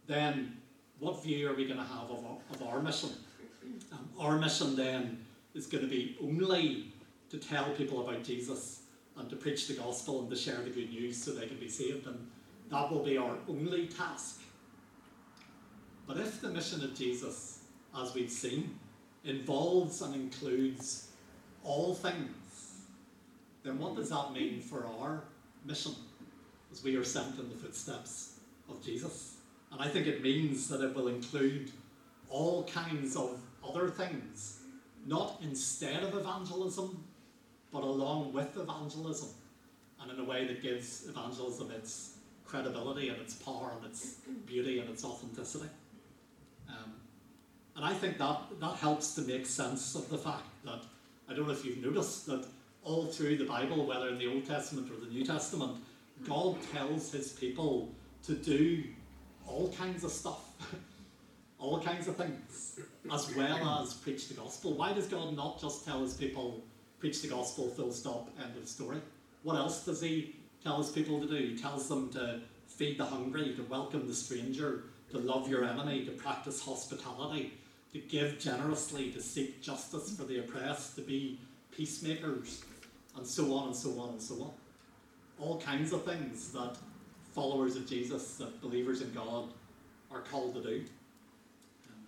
then 0.07 0.57
what 1.01 1.23
view 1.23 1.49
are 1.49 1.55
we 1.55 1.65
going 1.65 1.79
to 1.79 1.83
have 1.83 2.11
of 2.11 2.23
our, 2.23 2.37
of 2.53 2.63
our 2.63 2.79
mission? 2.79 3.09
Um, 3.91 4.07
our 4.19 4.37
mission 4.37 4.75
then 4.75 5.25
is 5.55 5.65
going 5.65 5.83
to 5.83 5.89
be 5.89 6.15
only 6.21 6.93
to 7.31 7.37
tell 7.39 7.71
people 7.71 8.07
about 8.07 8.23
Jesus 8.23 8.83
and 9.17 9.27
to 9.29 9.35
preach 9.35 9.67
the 9.67 9.73
gospel 9.73 10.21
and 10.21 10.29
to 10.29 10.35
share 10.35 10.61
the 10.61 10.69
good 10.69 10.91
news 10.91 11.21
so 11.21 11.31
they 11.31 11.47
can 11.47 11.57
be 11.57 11.67
saved, 11.67 12.05
and 12.05 12.29
that 12.69 12.91
will 12.91 13.03
be 13.03 13.17
our 13.17 13.35
only 13.49 13.87
task. 13.87 14.41
But 16.05 16.17
if 16.17 16.39
the 16.39 16.49
mission 16.49 16.83
of 16.83 16.95
Jesus, 16.95 17.63
as 17.99 18.13
we've 18.13 18.31
seen, 18.31 18.79
involves 19.25 20.03
and 20.03 20.13
includes 20.13 21.07
all 21.63 21.95
things, 21.95 22.81
then 23.63 23.79
what 23.79 23.95
does 23.95 24.09
that 24.09 24.33
mean 24.33 24.61
for 24.61 24.85
our 24.99 25.23
mission 25.65 25.93
as 26.71 26.83
we 26.83 26.95
are 26.95 27.03
sent 27.03 27.39
in 27.39 27.49
the 27.49 27.55
footsteps 27.55 28.35
of 28.69 28.83
Jesus? 28.85 29.30
And 29.71 29.81
I 29.81 29.87
think 29.87 30.07
it 30.07 30.21
means 30.21 30.67
that 30.67 30.81
it 30.81 30.93
will 30.95 31.07
include 31.07 31.71
all 32.29 32.63
kinds 32.65 33.15
of 33.15 33.39
other 33.67 33.89
things, 33.89 34.61
not 35.05 35.39
instead 35.41 36.03
of 36.03 36.15
evangelism, 36.15 37.03
but 37.71 37.83
along 37.83 38.33
with 38.33 38.57
evangelism, 38.57 39.29
and 40.01 40.11
in 40.11 40.19
a 40.19 40.23
way 40.23 40.45
that 40.45 40.61
gives 40.61 41.07
evangelism 41.07 41.71
its 41.71 42.17
credibility 42.45 43.09
and 43.09 43.19
its 43.21 43.35
power 43.35 43.71
and 43.77 43.89
its 43.89 44.15
beauty 44.45 44.79
and 44.79 44.89
its 44.89 45.05
authenticity. 45.05 45.69
Um, 46.67 46.93
and 47.77 47.85
I 47.85 47.93
think 47.93 48.17
that, 48.17 48.41
that 48.59 48.75
helps 48.75 49.15
to 49.15 49.21
make 49.21 49.45
sense 49.45 49.95
of 49.95 50.09
the 50.09 50.17
fact 50.17 50.43
that, 50.65 50.81
I 51.29 51.33
don't 51.33 51.47
know 51.47 51.53
if 51.53 51.63
you've 51.63 51.77
noticed, 51.77 52.25
that 52.25 52.45
all 52.83 53.05
through 53.05 53.37
the 53.37 53.45
Bible, 53.45 53.85
whether 53.85 54.09
in 54.09 54.17
the 54.17 54.27
Old 54.27 54.45
Testament 54.45 54.91
or 54.91 54.99
the 54.99 55.11
New 55.11 55.23
Testament, 55.23 55.77
God 56.27 56.57
tells 56.73 57.11
his 57.11 57.31
people 57.31 57.89
to 58.25 58.33
do 58.33 58.83
all 59.51 59.71
kinds 59.73 60.03
of 60.03 60.11
stuff, 60.11 60.41
all 61.59 61.79
kinds 61.79 62.07
of 62.07 62.15
things, 62.15 62.79
as 63.11 63.35
well 63.35 63.81
as 63.81 63.93
preach 63.93 64.27
the 64.27 64.33
gospel. 64.33 64.73
Why 64.73 64.93
does 64.93 65.07
God 65.07 65.35
not 65.35 65.59
just 65.59 65.85
tell 65.85 66.01
his 66.01 66.13
people, 66.13 66.63
preach 66.99 67.21
the 67.21 67.27
gospel, 67.27 67.69
full 67.69 67.91
stop, 67.91 68.29
end 68.41 68.57
of 68.57 68.67
story? 68.67 68.97
What 69.43 69.55
else 69.55 69.85
does 69.85 70.01
he 70.01 70.35
tell 70.63 70.77
his 70.77 70.89
people 70.89 71.19
to 71.19 71.27
do? 71.27 71.35
He 71.35 71.57
tells 71.57 71.87
them 71.87 72.09
to 72.13 72.41
feed 72.67 72.97
the 72.97 73.05
hungry, 73.05 73.53
to 73.55 73.63
welcome 73.63 74.07
the 74.07 74.13
stranger, 74.13 74.83
to 75.11 75.19
love 75.19 75.49
your 75.49 75.65
enemy, 75.65 76.05
to 76.05 76.11
practice 76.11 76.63
hospitality, 76.63 77.53
to 77.93 77.99
give 77.99 78.39
generously, 78.39 79.11
to 79.11 79.21
seek 79.21 79.61
justice 79.61 80.15
for 80.15 80.23
the 80.23 80.39
oppressed, 80.39 80.95
to 80.95 81.01
be 81.01 81.39
peacemakers, 81.71 82.63
and 83.17 83.27
so 83.27 83.53
on 83.53 83.67
and 83.67 83.75
so 83.75 83.99
on 83.99 84.09
and 84.09 84.21
so 84.21 84.35
on. 84.35 84.51
All 85.39 85.59
kinds 85.59 85.91
of 85.91 86.05
things 86.05 86.51
that 86.53 86.77
followers 87.33 87.75
of 87.75 87.87
Jesus, 87.87 88.35
that 88.35 88.61
believers 88.61 89.01
in 89.01 89.13
God 89.13 89.49
are 90.11 90.21
called 90.21 90.53
to 90.55 90.61
do. 90.61 90.83
Um, 91.87 92.05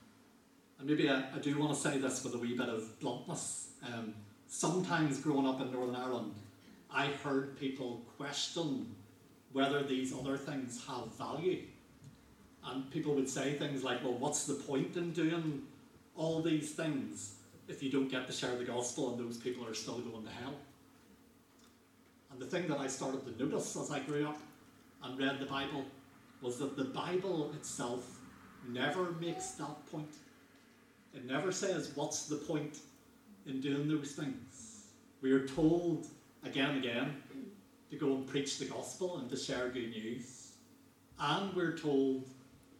and 0.79 0.89
maybe 0.89 1.09
I, 1.09 1.23
I, 1.33 1.39
do 1.39 1.57
want 1.57 1.73
to 1.73 1.79
say 1.79 1.97
this 1.97 2.23
with 2.23 2.35
a 2.35 2.37
wee 2.37 2.55
bit 2.55 2.69
of 2.69 2.99
bluntness. 2.99 3.69
Um, 3.85 4.13
sometimes 4.47 5.19
growing 5.19 5.47
up 5.47 5.61
in 5.61 5.71
Northern 5.71 5.95
Ireland, 5.95 6.33
I 6.91 7.07
heard 7.07 7.57
people 7.57 8.01
question 8.17 8.93
whether 9.53 9.83
these 9.83 10.13
other 10.13 10.37
things 10.37 10.83
have 10.87 11.13
value. 11.15 11.63
And 12.65 12.89
people 12.91 13.13
would 13.15 13.29
say 13.29 13.53
things 13.53 13.83
like, 13.83 14.03
well, 14.03 14.13
what's 14.13 14.45
the 14.45 14.53
point 14.53 14.95
in 14.95 15.11
doing 15.11 15.63
all 16.15 16.41
these 16.41 16.71
things 16.71 17.35
if 17.67 17.81
you 17.81 17.91
don't 17.91 18.09
get 18.09 18.27
to 18.27 18.33
share 18.33 18.55
the 18.55 18.63
gospel 18.63 19.11
and 19.11 19.19
those 19.19 19.37
people 19.37 19.67
are 19.67 19.73
still 19.73 19.99
going 19.99 20.23
to 20.25 20.31
hell? 20.31 20.55
And 22.31 22.41
the 22.41 22.45
thing 22.45 22.67
that 22.67 22.79
I 22.79 22.87
started 22.87 23.25
to 23.25 23.43
notice 23.43 23.75
as 23.75 23.91
I 23.91 23.99
grew 23.99 24.27
up 24.27 24.39
and 25.03 25.19
read 25.19 25.39
the 25.39 25.45
Bible 25.45 25.85
was 26.41 26.57
that 26.59 26.75
the 26.75 26.85
Bible 26.85 27.51
itself 27.53 28.19
never 28.69 29.11
makes 29.13 29.51
that 29.51 29.85
point. 29.91 30.13
It 31.13 31.25
never 31.25 31.51
says, 31.51 31.91
what's 31.95 32.27
the 32.27 32.37
point 32.37 32.79
in 33.45 33.61
doing 33.61 33.87
those 33.87 34.11
things? 34.11 34.87
We 35.21 35.31
are 35.31 35.47
told 35.47 36.07
again 36.43 36.71
and 36.71 36.83
again 36.83 37.23
to 37.89 37.97
go 37.97 38.15
and 38.15 38.27
preach 38.27 38.57
the 38.57 38.65
gospel 38.65 39.17
and 39.17 39.29
to 39.29 39.37
share 39.37 39.69
good 39.69 39.91
news. 39.91 40.53
And 41.19 41.53
we're 41.55 41.77
told 41.77 42.27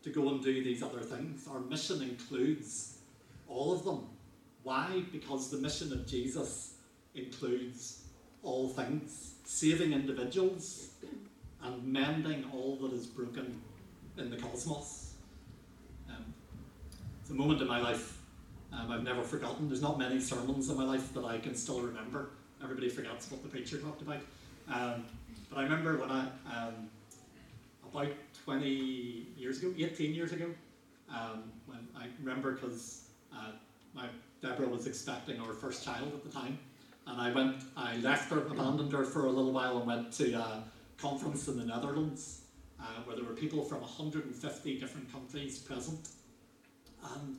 to 0.02 0.10
go 0.10 0.30
and 0.30 0.44
do 0.44 0.64
these 0.64 0.84
other 0.84 1.00
things. 1.00 1.48
Our 1.50 1.60
mission 1.60 2.02
includes 2.02 2.98
all 3.48 3.74
of 3.74 3.86
them. 3.86 4.08
Why? 4.64 5.04
Because 5.12 5.52
the 5.52 5.58
mission 5.58 5.92
of 5.94 6.08
Jesus 6.08 6.74
includes 7.16 8.04
all 8.42 8.70
things 8.70 9.36
saving 9.46 9.94
individuals 9.94 10.90
and 11.64 11.84
mending 11.84 12.46
all 12.54 12.78
that 12.82 12.94
is 12.94 13.06
broken 13.08 13.62
in 14.18 14.30
the 14.30 14.38
cosmos. 14.38 15.14
Um, 16.10 16.34
it's 17.22 17.30
a 17.30 17.34
moment 17.34 17.62
in 17.62 17.68
my 17.68 17.82
life 17.82 18.20
um, 18.78 18.92
I've 18.92 19.04
never 19.04 19.24
forgotten. 19.24 19.68
There's 19.68 19.82
not 19.82 20.00
many 20.00 20.20
sermons 20.20 20.70
in 20.70 20.78
my 20.78 20.84
life 20.84 21.14
that 21.14 21.26
I 21.26 21.38
can 21.38 21.56
still 21.56 21.82
remember. 21.82 22.30
Everybody 22.64 22.90
forgets 22.90 23.30
what 23.30 23.44
the 23.44 23.50
preacher 23.50 23.78
talked 23.78 24.02
about. 24.02 24.22
Um, 24.72 25.06
but 25.50 25.60
I 25.60 25.64
remember 25.64 25.98
when 25.98 26.10
I, 26.10 26.22
um, 26.52 26.90
about 27.92 28.14
20 28.46 28.68
years 29.38 29.60
ago, 29.62 29.74
18 29.78 30.14
years 30.14 30.32
ago, 30.32 30.48
um, 31.10 31.44
when 31.68 31.88
I 31.96 32.08
remember 32.20 32.54
because 32.54 33.06
uh, 33.34 33.52
my 33.94 34.08
Deborah 34.42 34.68
was 34.68 34.88
expecting 34.88 35.40
our 35.40 35.54
first 35.54 35.86
child 35.86 36.12
at 36.14 36.24
the 36.24 36.30
time, 36.30 36.58
and 37.06 37.22
I 37.22 37.32
went, 37.32 37.58
I 37.78 37.98
left 37.98 38.32
her, 38.32 38.40
abandoned 38.40 38.92
her 38.94 39.04
for 39.04 39.26
a 39.26 39.30
little 39.30 39.52
while, 39.52 39.78
and 39.78 39.86
went 39.86 40.12
to 40.14 40.34
a 40.34 40.64
conference 40.98 41.48
in 41.48 41.58
the 41.58 41.66
Netherlands 41.66 42.42
uh, 42.80 43.02
where 43.06 43.16
there 43.16 43.26
were 43.26 43.34
people 43.34 43.64
from 43.64 43.82
150 43.82 44.80
different 44.80 45.12
countries 45.12 45.60
present, 45.60 46.10
and 47.16 47.38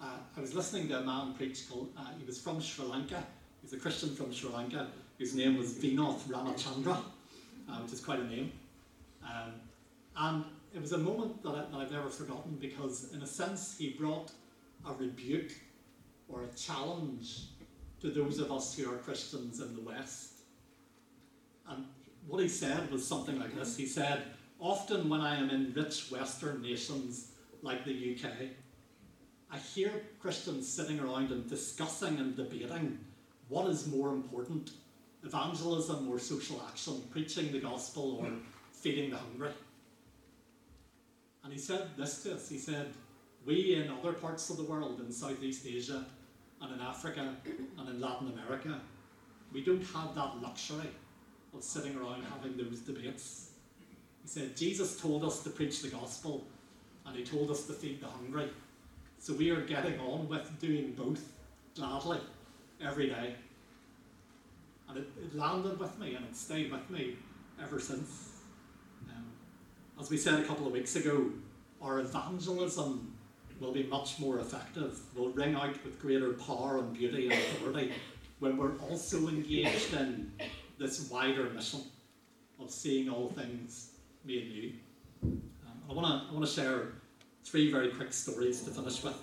uh, 0.00 0.18
I 0.36 0.40
was 0.40 0.54
listening 0.54 0.88
to 0.88 0.98
a 0.98 1.02
man 1.02 1.34
preach 1.34 1.68
called. 1.68 1.90
Uh, 1.96 2.06
he 2.18 2.24
was 2.24 2.40
from 2.40 2.60
Sri 2.60 2.84
Lanka. 2.84 3.24
He's 3.62 3.72
a 3.72 3.76
Christian 3.76 4.14
from 4.14 4.32
Sri 4.32 4.50
Lanka, 4.50 4.88
whose 5.18 5.34
name 5.34 5.56
was 5.56 5.74
Vinoth 5.74 6.22
Ramachandra, 6.22 6.96
uh, 6.96 7.76
which 7.82 7.92
is 7.92 8.00
quite 8.00 8.18
a 8.18 8.24
name. 8.24 8.52
Um, 9.24 9.52
and 10.16 10.44
it 10.74 10.80
was 10.80 10.92
a 10.92 10.98
moment 10.98 11.42
that, 11.44 11.50
I, 11.50 11.64
that 11.70 11.76
I've 11.76 11.92
never 11.92 12.08
forgotten 12.08 12.56
because, 12.60 13.12
in 13.14 13.22
a 13.22 13.26
sense, 13.26 13.76
he 13.78 13.90
brought 13.90 14.32
a 14.88 14.92
rebuke 14.94 15.52
or 16.28 16.42
a 16.42 16.56
challenge 16.56 17.42
to 18.00 18.10
those 18.10 18.40
of 18.40 18.50
us 18.50 18.76
who 18.76 18.90
are 18.92 18.96
Christians 18.96 19.60
in 19.60 19.76
the 19.76 19.82
West. 19.82 20.40
And 21.68 21.84
what 22.26 22.42
he 22.42 22.48
said 22.48 22.90
was 22.90 23.06
something 23.06 23.38
like 23.38 23.54
this. 23.54 23.76
He 23.76 23.86
said, 23.86 24.22
Often 24.58 25.08
when 25.08 25.20
I 25.20 25.36
am 25.36 25.50
in 25.50 25.72
rich 25.74 26.10
Western 26.10 26.62
nations 26.62 27.32
like 27.62 27.84
the 27.84 28.16
UK, 28.16 28.30
I 29.50 29.58
hear 29.58 29.90
Christians 30.20 30.68
sitting 30.68 31.00
around 31.00 31.30
and 31.30 31.48
discussing 31.48 32.18
and 32.18 32.36
debating 32.36 32.98
what 33.48 33.68
is 33.68 33.86
more 33.86 34.10
important 34.10 34.70
evangelism 35.24 36.08
or 36.08 36.18
social 36.18 36.62
action, 36.68 37.02
preaching 37.10 37.52
the 37.52 37.60
gospel 37.60 38.18
or 38.20 38.28
feeding 38.72 39.10
the 39.10 39.16
hungry. 39.16 39.50
And 41.44 41.52
he 41.52 41.58
said 41.58 41.88
this 41.96 42.22
to 42.22 42.34
us. 42.34 42.48
He 42.48 42.58
said, 42.58 42.92
We 43.44 43.74
in 43.74 43.90
other 43.90 44.12
parts 44.12 44.48
of 44.50 44.56
the 44.56 44.64
world, 44.64 45.00
in 45.00 45.12
Southeast 45.12 45.66
Asia 45.66 46.06
and 46.60 46.72
in 46.72 46.80
Africa 46.80 47.34
and 47.78 47.88
in 47.88 48.00
Latin 48.00 48.32
America, 48.32 48.80
we 49.52 49.62
don't 49.64 49.84
have 49.88 50.14
that 50.14 50.40
luxury 50.40 50.88
of 51.54 51.62
sitting 51.62 51.96
around 51.96 52.24
having 52.24 52.56
those 52.56 52.80
debates. 52.80 53.50
He 54.22 54.28
said, 54.28 54.56
Jesus 54.56 55.00
told 55.00 55.24
us 55.24 55.42
to 55.42 55.50
preach 55.50 55.82
the 55.82 55.88
gospel 55.88 56.44
and 57.06 57.16
he 57.16 57.24
told 57.24 57.50
us 57.50 57.66
to 57.66 57.72
feed 57.72 58.00
the 58.00 58.06
hungry. 58.06 58.48
So 59.18 59.34
we 59.34 59.50
are 59.50 59.60
getting 59.60 59.98
on 60.00 60.28
with 60.28 60.58
doing 60.60 60.92
both 60.96 61.32
gladly 61.74 62.18
every 62.84 63.08
day. 63.08 63.34
And 64.88 64.98
it, 64.98 65.08
it 65.22 65.34
landed 65.34 65.78
with 65.78 65.98
me 65.98 66.14
and 66.14 66.24
it 66.24 66.36
stayed 66.36 66.70
with 66.70 66.88
me 66.90 67.16
ever 67.62 67.80
since. 67.80 68.30
Um, 69.08 69.24
as 70.00 70.10
we 70.10 70.16
said 70.16 70.40
a 70.40 70.44
couple 70.44 70.66
of 70.66 70.72
weeks 70.72 70.96
ago, 70.96 71.30
our 71.80 72.00
evangelism 72.00 73.14
will 73.60 73.72
be 73.72 73.84
much 73.84 74.18
more 74.18 74.38
effective, 74.38 74.98
will 75.14 75.30
ring 75.30 75.54
out 75.54 75.82
with 75.84 76.00
greater 76.00 76.32
power 76.32 76.78
and 76.78 76.92
beauty 76.92 77.30
and 77.30 77.34
authority 77.34 77.92
when 78.40 78.56
we're 78.56 78.76
also 78.90 79.28
engaged 79.28 79.94
in 79.94 80.32
this 80.82 81.08
wider 81.10 81.48
mission 81.50 81.80
of 82.60 82.70
seeing 82.70 83.08
all 83.08 83.28
things 83.28 83.92
made 84.24 84.50
new. 84.50 84.72
Um, 85.22 85.82
I 85.88 85.92
want 85.92 86.06
to 86.06 86.28
I 86.28 86.32
want 86.34 86.44
to 86.44 86.52
share 86.52 86.88
three 87.44 87.70
very 87.70 87.90
quick 87.90 88.12
stories 88.12 88.62
to 88.62 88.70
finish 88.70 89.02
with. 89.02 89.16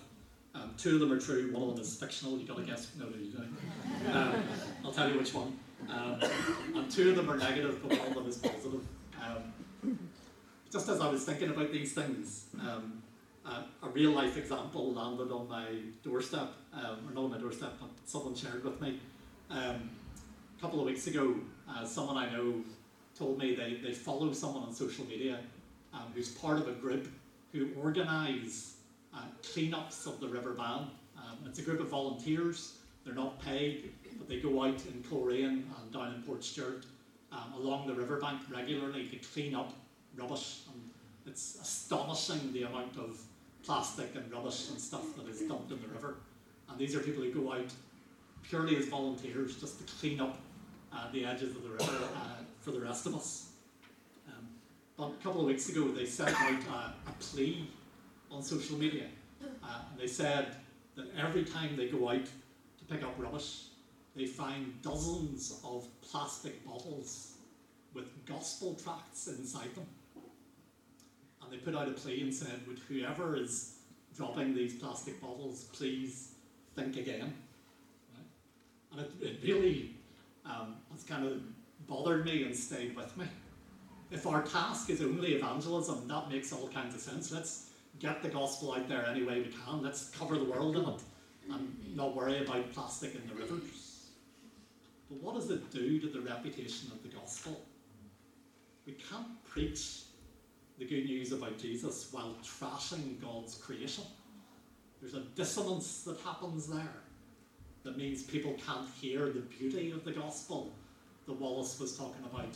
Um, 0.55 0.73
two 0.77 0.95
of 0.95 0.99
them 1.01 1.11
are 1.11 1.19
true, 1.19 1.51
one 1.53 1.61
of 1.63 1.75
them 1.75 1.79
is 1.79 1.95
fictional. 1.95 2.37
You 2.39 2.47
got 2.47 2.57
to 2.57 2.63
guess. 2.63 2.91
No, 2.97 3.05
no, 3.05 3.17
you 3.17 3.31
don't. 3.31 4.15
Um, 4.15 4.43
I'll 4.83 4.91
tell 4.91 5.09
you 5.09 5.17
which 5.17 5.33
one. 5.33 5.57
Um, 5.89 6.19
and 6.75 6.91
two 6.91 7.11
of 7.11 7.15
them 7.15 7.29
are 7.29 7.37
negative, 7.37 7.79
but 7.81 7.97
one 7.97 8.07
of 8.07 8.15
them 8.15 8.27
is 8.27 8.37
positive. 8.37 8.81
Um, 9.21 9.99
just 10.71 10.89
as 10.89 10.99
I 11.01 11.09
was 11.09 11.23
thinking 11.23 11.49
about 11.49 11.71
these 11.71 11.93
things, 11.93 12.47
uh, 12.61 13.61
a 13.83 13.89
real 13.89 14.11
life 14.11 14.37
example 14.37 14.93
landed 14.93 15.31
on 15.31 15.47
my 15.47 15.65
doorstep, 16.03 16.51
or 16.73 17.13
not 17.13 17.23
on 17.23 17.31
my 17.31 17.37
doorstep, 17.37 17.73
but 17.79 17.89
someone 18.05 18.35
shared 18.35 18.63
with 18.63 18.79
me. 18.81 18.99
Um, 19.49 19.89
a 20.59 20.61
couple 20.61 20.81
of 20.81 20.85
weeks 20.85 21.07
ago, 21.07 21.35
uh, 21.69 21.85
someone 21.85 22.17
I 22.17 22.29
know 22.31 22.55
told 23.17 23.39
me 23.39 23.55
they, 23.55 23.75
they 23.81 23.93
follow 23.93 24.33
someone 24.33 24.63
on 24.63 24.73
social 24.73 25.05
media 25.05 25.39
um, 25.93 26.11
who's 26.13 26.31
part 26.31 26.57
of 26.57 26.67
a 26.67 26.73
group 26.73 27.07
who 27.53 27.69
organise 27.81 28.75
uh, 29.15 29.21
cleanups 29.41 30.05
of 30.05 30.19
the 30.19 30.27
River 30.27 30.51
Bann. 30.51 30.89
Um, 31.17 31.37
it's 31.45 31.59
a 31.59 31.61
group 31.61 31.79
of 31.79 31.87
volunteers, 31.87 32.73
they're 33.05 33.13
not 33.13 33.41
paid, 33.41 33.93
but 34.17 34.27
they 34.27 34.41
go 34.41 34.65
out 34.65 34.81
in 34.85 35.01
Coleraine 35.09 35.63
and 35.79 35.93
down 35.93 36.13
in 36.13 36.23
Portstewart 36.23 36.83
um, 37.31 37.53
along 37.55 37.87
the 37.87 37.93
riverbank 37.93 38.41
regularly 38.53 39.07
to 39.07 39.15
clean 39.29 39.55
up 39.55 39.71
rubbish. 40.17 40.63
And 40.73 40.89
it's 41.25 41.57
astonishing 41.61 42.51
the 42.51 42.63
amount 42.63 42.97
of 42.97 43.21
plastic 43.63 44.13
and 44.15 44.29
rubbish 44.29 44.69
and 44.69 44.79
stuff 44.79 45.15
that 45.15 45.27
is 45.29 45.39
dumped 45.39 45.71
in 45.71 45.81
the 45.81 45.87
river. 45.87 46.17
And 46.69 46.77
these 46.77 46.95
are 46.95 46.99
people 46.99 47.23
who 47.23 47.31
go 47.31 47.53
out 47.53 47.71
purely 48.43 48.75
as 48.75 48.87
volunteers 48.87 49.55
just 49.55 49.77
to 49.79 49.93
clean 49.95 50.19
up 50.19 50.37
uh, 50.93 51.11
the 51.11 51.25
edges 51.25 51.55
of 51.55 51.63
the 51.63 51.69
river 51.69 52.03
uh, 52.15 52.43
for 52.61 52.71
the 52.71 52.79
rest 52.79 53.05
of 53.05 53.15
us. 53.15 53.49
Um, 54.27 54.47
but 54.97 55.09
a 55.09 55.23
couple 55.23 55.41
of 55.41 55.47
weeks 55.47 55.69
ago, 55.69 55.87
they 55.89 56.05
sent 56.05 56.39
out 56.39 56.61
a, 56.69 57.09
a 57.09 57.13
plea 57.19 57.69
on 58.31 58.43
social 58.43 58.77
media. 58.77 59.05
Uh, 59.41 59.81
and 59.91 59.99
they 59.99 60.07
said 60.07 60.55
that 60.95 61.07
every 61.17 61.43
time 61.43 61.75
they 61.75 61.87
go 61.87 62.09
out 62.09 62.25
to 62.25 62.85
pick 62.89 63.03
up 63.03 63.15
rubbish, 63.17 63.65
they 64.15 64.25
find 64.25 64.81
dozens 64.81 65.61
of 65.63 65.87
plastic 66.01 66.65
bottles 66.65 67.33
with 67.93 68.25
gospel 68.25 68.75
tracts 68.75 69.27
inside 69.27 69.73
them. 69.75 69.85
And 71.41 71.51
they 71.51 71.57
put 71.57 71.75
out 71.75 71.87
a 71.87 71.91
plea 71.91 72.21
and 72.21 72.33
said, 72.33 72.61
Would 72.67 72.79
whoever 72.79 73.35
is 73.35 73.75
dropping 74.15 74.53
these 74.53 74.75
plastic 74.75 75.21
bottles 75.21 75.65
please 75.73 76.33
think 76.75 76.97
again? 76.97 77.33
Right? 78.13 78.25
And 78.91 79.01
it, 79.01 79.11
it 79.25 79.39
really 79.43 79.95
um, 80.45 80.75
has 80.91 81.03
kind 81.03 81.25
of 81.25 81.41
bothered 81.87 82.25
me 82.25 82.43
and 82.43 82.55
stayed 82.55 82.95
with 82.95 83.15
me. 83.17 83.25
If 84.11 84.25
our 84.25 84.41
task 84.41 84.89
is 84.89 85.01
only 85.01 85.35
evangelism, 85.35 86.07
that 86.07 86.29
makes 86.29 86.51
all 86.51 86.67
kinds 86.69 86.95
of 86.95 87.01
sense. 87.01 87.31
Let's 87.31 87.69
get 87.99 88.23
the 88.23 88.29
gospel 88.29 88.73
out 88.73 88.87
there 88.87 89.05
any 89.05 89.23
way 89.23 89.41
we 89.41 89.53
can. 89.65 89.83
Let's 89.83 90.09
cover 90.09 90.37
the 90.37 90.45
world 90.45 90.77
in 90.77 90.85
it 90.85 91.01
and 91.51 91.95
not 91.95 92.15
worry 92.15 92.43
about 92.43 92.71
plastic 92.73 93.15
in 93.15 93.27
the 93.27 93.35
rivers. 93.35 94.07
But 95.09 95.21
what 95.21 95.35
does 95.35 95.49
it 95.49 95.71
do 95.71 95.99
to 95.99 96.07
the 96.07 96.21
reputation 96.21 96.91
of 96.91 97.01
the 97.03 97.09
gospel? 97.09 97.61
We 98.85 98.93
can't 98.93 99.43
preach 99.43 100.03
the 100.77 100.85
good 100.85 101.05
news 101.05 101.31
about 101.31 101.57
Jesus 101.57 102.09
while 102.11 102.35
trashing 102.43 103.21
God's 103.21 103.55
creation. 103.55 104.05
There's 105.01 105.13
a 105.13 105.21
dissonance 105.35 106.03
that 106.03 106.19
happens 106.21 106.67
there 106.67 107.03
that 107.83 107.97
means 107.97 108.23
people 108.23 108.55
can't 108.65 108.87
hear 108.99 109.29
the 109.29 109.39
beauty 109.39 109.91
of 109.91 110.03
the 110.03 110.11
gospel 110.11 110.73
that 111.25 111.33
Wallace 111.33 111.79
was 111.79 111.97
talking 111.97 112.23
about 112.25 112.55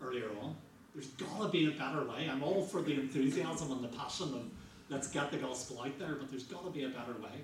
earlier 0.00 0.30
on. 0.42 0.54
There's 0.94 1.08
got 1.08 1.42
to 1.42 1.48
be 1.48 1.66
a 1.66 1.70
better 1.72 2.06
way. 2.06 2.28
I'm 2.30 2.42
all 2.42 2.64
for 2.64 2.82
the 2.82 2.94
enthusiasm 2.94 3.72
and 3.72 3.84
the 3.84 3.88
passion 3.88 4.34
of 4.34 4.42
let's 4.88 5.08
get 5.08 5.30
the 5.30 5.38
gospel 5.38 5.82
out 5.82 5.98
there, 5.98 6.14
but 6.14 6.30
there's 6.30 6.44
got 6.44 6.64
to 6.64 6.70
be 6.70 6.84
a 6.84 6.88
better 6.88 7.14
way. 7.14 7.40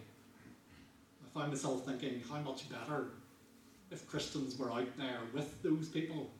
I 1.25 1.39
find 1.39 1.51
myself 1.51 1.85
thinking, 1.87 2.23
how 2.29 2.39
much 2.41 2.69
better 2.69 3.09
if 3.91 4.07
Christians 4.07 4.59
were 4.59 4.71
out 4.71 4.97
there 4.99 5.21
with 5.33 5.63
those 5.63 5.89
people, 5.89 6.31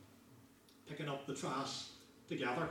picking 0.87 1.09
up 1.09 1.25
the 1.25 1.33
trash 1.33 1.85
together, 2.27 2.69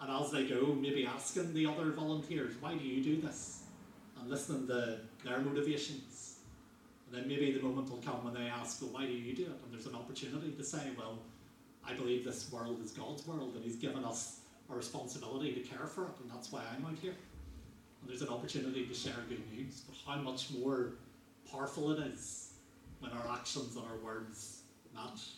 and 0.00 0.10
as 0.10 0.30
they 0.30 0.46
go, 0.46 0.74
maybe 0.74 1.06
asking 1.06 1.54
the 1.54 1.66
other 1.66 1.92
volunteers, 1.92 2.54
why 2.60 2.74
do 2.74 2.84
you 2.84 3.02
do 3.02 3.20
this? 3.20 3.62
And 4.20 4.28
listening 4.28 4.66
to 4.66 4.98
their 5.24 5.38
motivations. 5.38 6.31
Then 7.12 7.28
maybe 7.28 7.52
the 7.52 7.62
moment 7.62 7.90
will 7.90 7.98
come 7.98 8.24
when 8.24 8.32
they 8.32 8.48
ask, 8.48 8.80
well, 8.80 8.90
why 8.92 9.04
do 9.04 9.12
you 9.12 9.36
do 9.36 9.42
it? 9.42 9.60
And 9.62 9.70
there's 9.70 9.86
an 9.86 9.94
opportunity 9.94 10.50
to 10.50 10.64
say, 10.64 10.80
well, 10.96 11.18
I 11.86 11.92
believe 11.92 12.24
this 12.24 12.50
world 12.50 12.80
is 12.82 12.92
God's 12.92 13.26
world, 13.26 13.52
and 13.54 13.62
He's 13.62 13.76
given 13.76 14.02
us 14.02 14.40
a 14.70 14.74
responsibility 14.74 15.52
to 15.52 15.60
care 15.60 15.86
for 15.86 16.04
it, 16.04 16.12
and 16.22 16.30
that's 16.30 16.50
why 16.50 16.62
I'm 16.74 16.86
out 16.86 16.96
here. 17.02 17.14
And 18.00 18.08
there's 18.08 18.22
an 18.22 18.30
opportunity 18.30 18.86
to 18.86 18.94
share 18.94 19.14
good 19.28 19.42
news, 19.52 19.82
but 19.86 19.96
how 20.06 20.20
much 20.22 20.50
more 20.58 20.94
powerful 21.50 21.92
it 21.92 21.98
is 21.98 22.54
when 23.00 23.12
our 23.12 23.30
actions 23.30 23.76
and 23.76 23.84
our 23.84 23.98
words 23.98 24.62
match. 24.94 25.32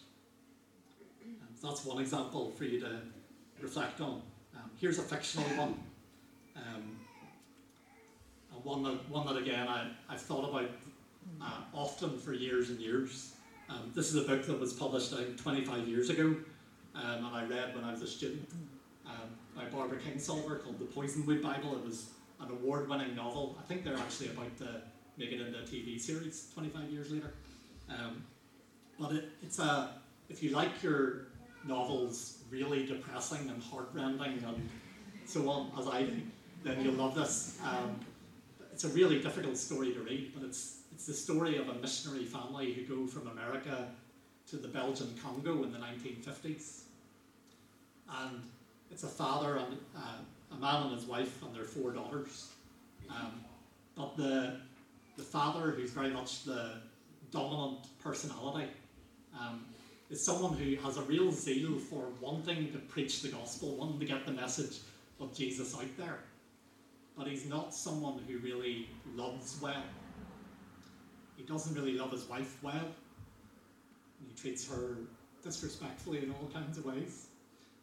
And 1.25 1.39
that's 1.63 1.85
one 1.85 2.01
example 2.01 2.53
for 2.53 2.65
you 2.65 2.79
to 2.81 3.01
reflect 3.61 4.01
on. 4.01 4.23
Um, 4.55 4.71
here's 4.79 4.99
a 4.99 5.03
fictional 5.03 5.49
one. 5.57 5.75
Um, 6.57 6.99
and 8.55 8.65
one 8.65 8.83
that, 8.85 9.09
one 9.11 9.27
that 9.27 9.37
again 9.37 9.67
I, 9.67 9.89
I've 10.09 10.21
thought 10.21 10.49
about 10.49 10.71
uh, 11.45 11.61
often 11.73 12.19
for 12.19 12.33
years 12.33 12.71
and 12.71 12.81
years. 12.81 13.33
Um, 13.69 13.93
this 13.95 14.13
is 14.13 14.17
a 14.17 14.27
book 14.27 14.47
that 14.47 14.59
was 14.59 14.73
published 14.73 15.13
I 15.13 15.25
think 15.25 15.41
25 15.41 15.89
years 15.89 16.11
ago 16.11 16.37
um, 16.95 17.27
and 17.27 17.27
I 17.27 17.45
read 17.45 17.75
when 17.75 17.85
I 17.85 17.93
was 17.93 18.03
a 18.03 18.07
student 18.07 18.49
um, 19.07 19.31
by 19.57 19.65
Barbara 19.65 19.99
Kingsolver 19.99 20.63
called 20.63 20.79
The 20.79 20.85
Poisonwood 20.85 21.43
Bible. 21.43 21.77
It 21.77 21.85
was 21.85 22.11
an 22.41 22.51
award 22.51 22.89
winning 22.89 23.15
novel. 23.15 23.57
I 23.59 23.63
think 23.67 23.85
they're 23.85 23.97
actually 23.97 24.29
about 24.29 24.57
to 24.59 24.83
make 25.17 25.33
it 25.33 25.41
into 25.41 25.59
a 25.59 25.63
TV 25.63 26.01
series 26.01 26.51
25 26.55 26.91
years 26.91 27.11
later. 27.11 27.35
Um, 27.89 28.25
but 28.99 29.13
it, 29.13 29.29
it's 29.43 29.59
a, 29.59 29.91
if 30.29 30.43
you 30.43 30.51
like 30.51 30.83
your 30.83 31.27
novels 31.67 32.39
really 32.51 32.87
depressing 32.87 33.49
and 33.49 33.63
heartrending 33.63 34.45
and 34.45 34.71
so 35.25 35.49
on, 35.49 35.73
as 35.79 35.89
I 35.89 36.03
do, 36.03 36.21
then 36.63 36.83
you'll 36.85 36.95
love 36.95 37.15
this. 37.15 37.59
Um, 37.65 37.99
it's 38.73 38.85
a 38.85 38.89
really 38.89 39.21
difficult 39.21 39.57
story 39.57 39.93
to 39.93 40.01
read, 40.01 40.33
but 40.35 40.45
it's, 40.45 40.81
it's 40.95 41.07
the 41.07 41.13
story 41.13 41.59
of 41.59 41.69
a 41.69 41.75
missionary 41.75 42.25
family 42.25 42.73
who 42.73 42.83
go 42.83 43.07
from 43.07 43.27
America 43.27 43.89
to 44.49 44.57
the 44.57 44.69
Belgian 44.69 45.13
Congo 45.21 45.65
in 45.65 45.73
the 45.73 45.79
1950s. 45.79 46.83
And 48.09 48.41
it's 48.93 49.03
a 49.03 49.09
father 49.09 49.57
and 49.57 49.77
uh, 49.97 50.19
a 50.53 50.61
man 50.61 50.85
and 50.85 50.95
his 50.95 51.07
wife 51.07 51.43
and 51.43 51.55
their 51.55 51.65
four 51.65 51.91
daughters. 51.91 52.51
Um, 53.11 53.45
but 53.97 54.17
the, 54.17 54.61
the 55.17 55.23
father, 55.23 55.73
who's 55.73 55.91
very 55.91 56.11
much 56.11 56.45
the 56.45 56.75
dominant 57.33 57.87
personality, 58.01 58.69
um, 59.39 59.65
is 60.11 60.25
someone 60.25 60.57
who 60.57 60.77
has 60.77 60.97
a 60.97 61.03
real 61.03 61.33
zeal 61.33 61.77
for 61.77 62.05
wanting 62.21 62.71
to 62.71 62.79
preach 62.79 63.21
the 63.21 63.29
gospel, 63.29 63.75
wanting 63.75 63.99
to 63.99 64.07
get 64.07 64.27
the 64.27 64.33
message 64.33 64.79
of 65.21 65.35
Jesus 65.35 65.75
out 65.75 65.97
there. 65.99 66.21
But 67.19 67.27
he's 67.27 67.49
not 67.49 67.75
someone 67.75 68.21
who 68.29 68.39
really 68.39 68.89
loves 69.17 69.61
well. 69.61 69.83
He 71.37 71.42
doesn't 71.44 71.75
really 71.75 71.94
love 71.94 72.12
his 72.12 72.29
wife 72.29 72.57
well. 72.62 72.88
He 74.27 74.35
treats 74.40 74.68
her 74.68 74.97
disrespectfully 75.42 76.23
in 76.23 76.31
all 76.31 76.49
kinds 76.53 76.79
of 76.79 76.85
ways. 76.85 77.27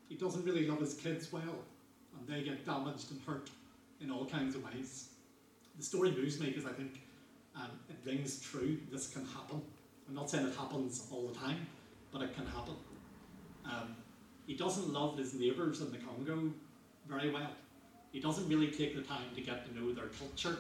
He 0.10 0.16
doesn't 0.16 0.44
really 0.44 0.68
love 0.68 0.80
his 0.80 0.96
kids 0.96 1.32
well, 1.32 1.42
and 2.18 2.28
they 2.28 2.44
get 2.44 2.66
damaged 2.66 3.12
and 3.12 3.22
hurt 3.26 3.50
in 4.02 4.12
all 4.12 4.26
kinds 4.26 4.56
of 4.56 4.64
ways. 4.64 5.10
The 5.78 5.84
story 5.84 6.12
moves 6.12 6.40
me 6.40 6.48
because 6.48 6.66
I 6.66 6.74
think 6.74 7.02
um, 7.56 7.72
it 7.90 7.96
rings 8.06 8.42
true. 8.42 8.78
This 8.92 9.08
can 9.08 9.26
happen. 9.26 9.62
I'm 10.08 10.16
not 10.16 10.30
saying 10.30 10.48
it 10.48 10.56
happens 10.56 11.08
all 11.12 11.28
the 11.28 11.38
time, 11.38 11.66
but 12.12 12.22
it 12.22 12.36
can 12.36 12.46
happen. 12.46 12.76
Um, 13.66 13.96
he 14.48 14.56
doesn't 14.56 14.92
love 14.92 15.18
his 15.18 15.34
neighbours 15.34 15.82
in 15.82 15.92
the 15.92 15.98
Congo 15.98 16.52
very 17.08 17.30
well. 17.30 17.52
He 18.12 18.20
doesn't 18.20 18.50
really 18.50 18.72
take 18.72 18.96
the 18.96 19.02
time 19.02 19.24
to 19.36 19.42
get 19.42 19.66
to 19.66 19.80
know 19.80 19.94
their 19.94 20.08
culture. 20.08 20.58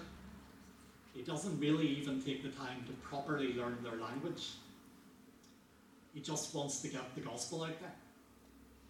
He 1.13 1.23
doesn't 1.23 1.59
really 1.59 1.87
even 1.87 2.21
take 2.21 2.43
the 2.43 2.49
time 2.49 2.83
to 2.87 2.93
properly 3.07 3.53
learn 3.53 3.77
their 3.83 3.99
language. 3.99 4.51
He 6.13 6.21
just 6.21 6.53
wants 6.53 6.81
to 6.81 6.87
get 6.87 7.15
the 7.15 7.21
gospel 7.21 7.63
out 7.63 7.79
there. 7.79 7.93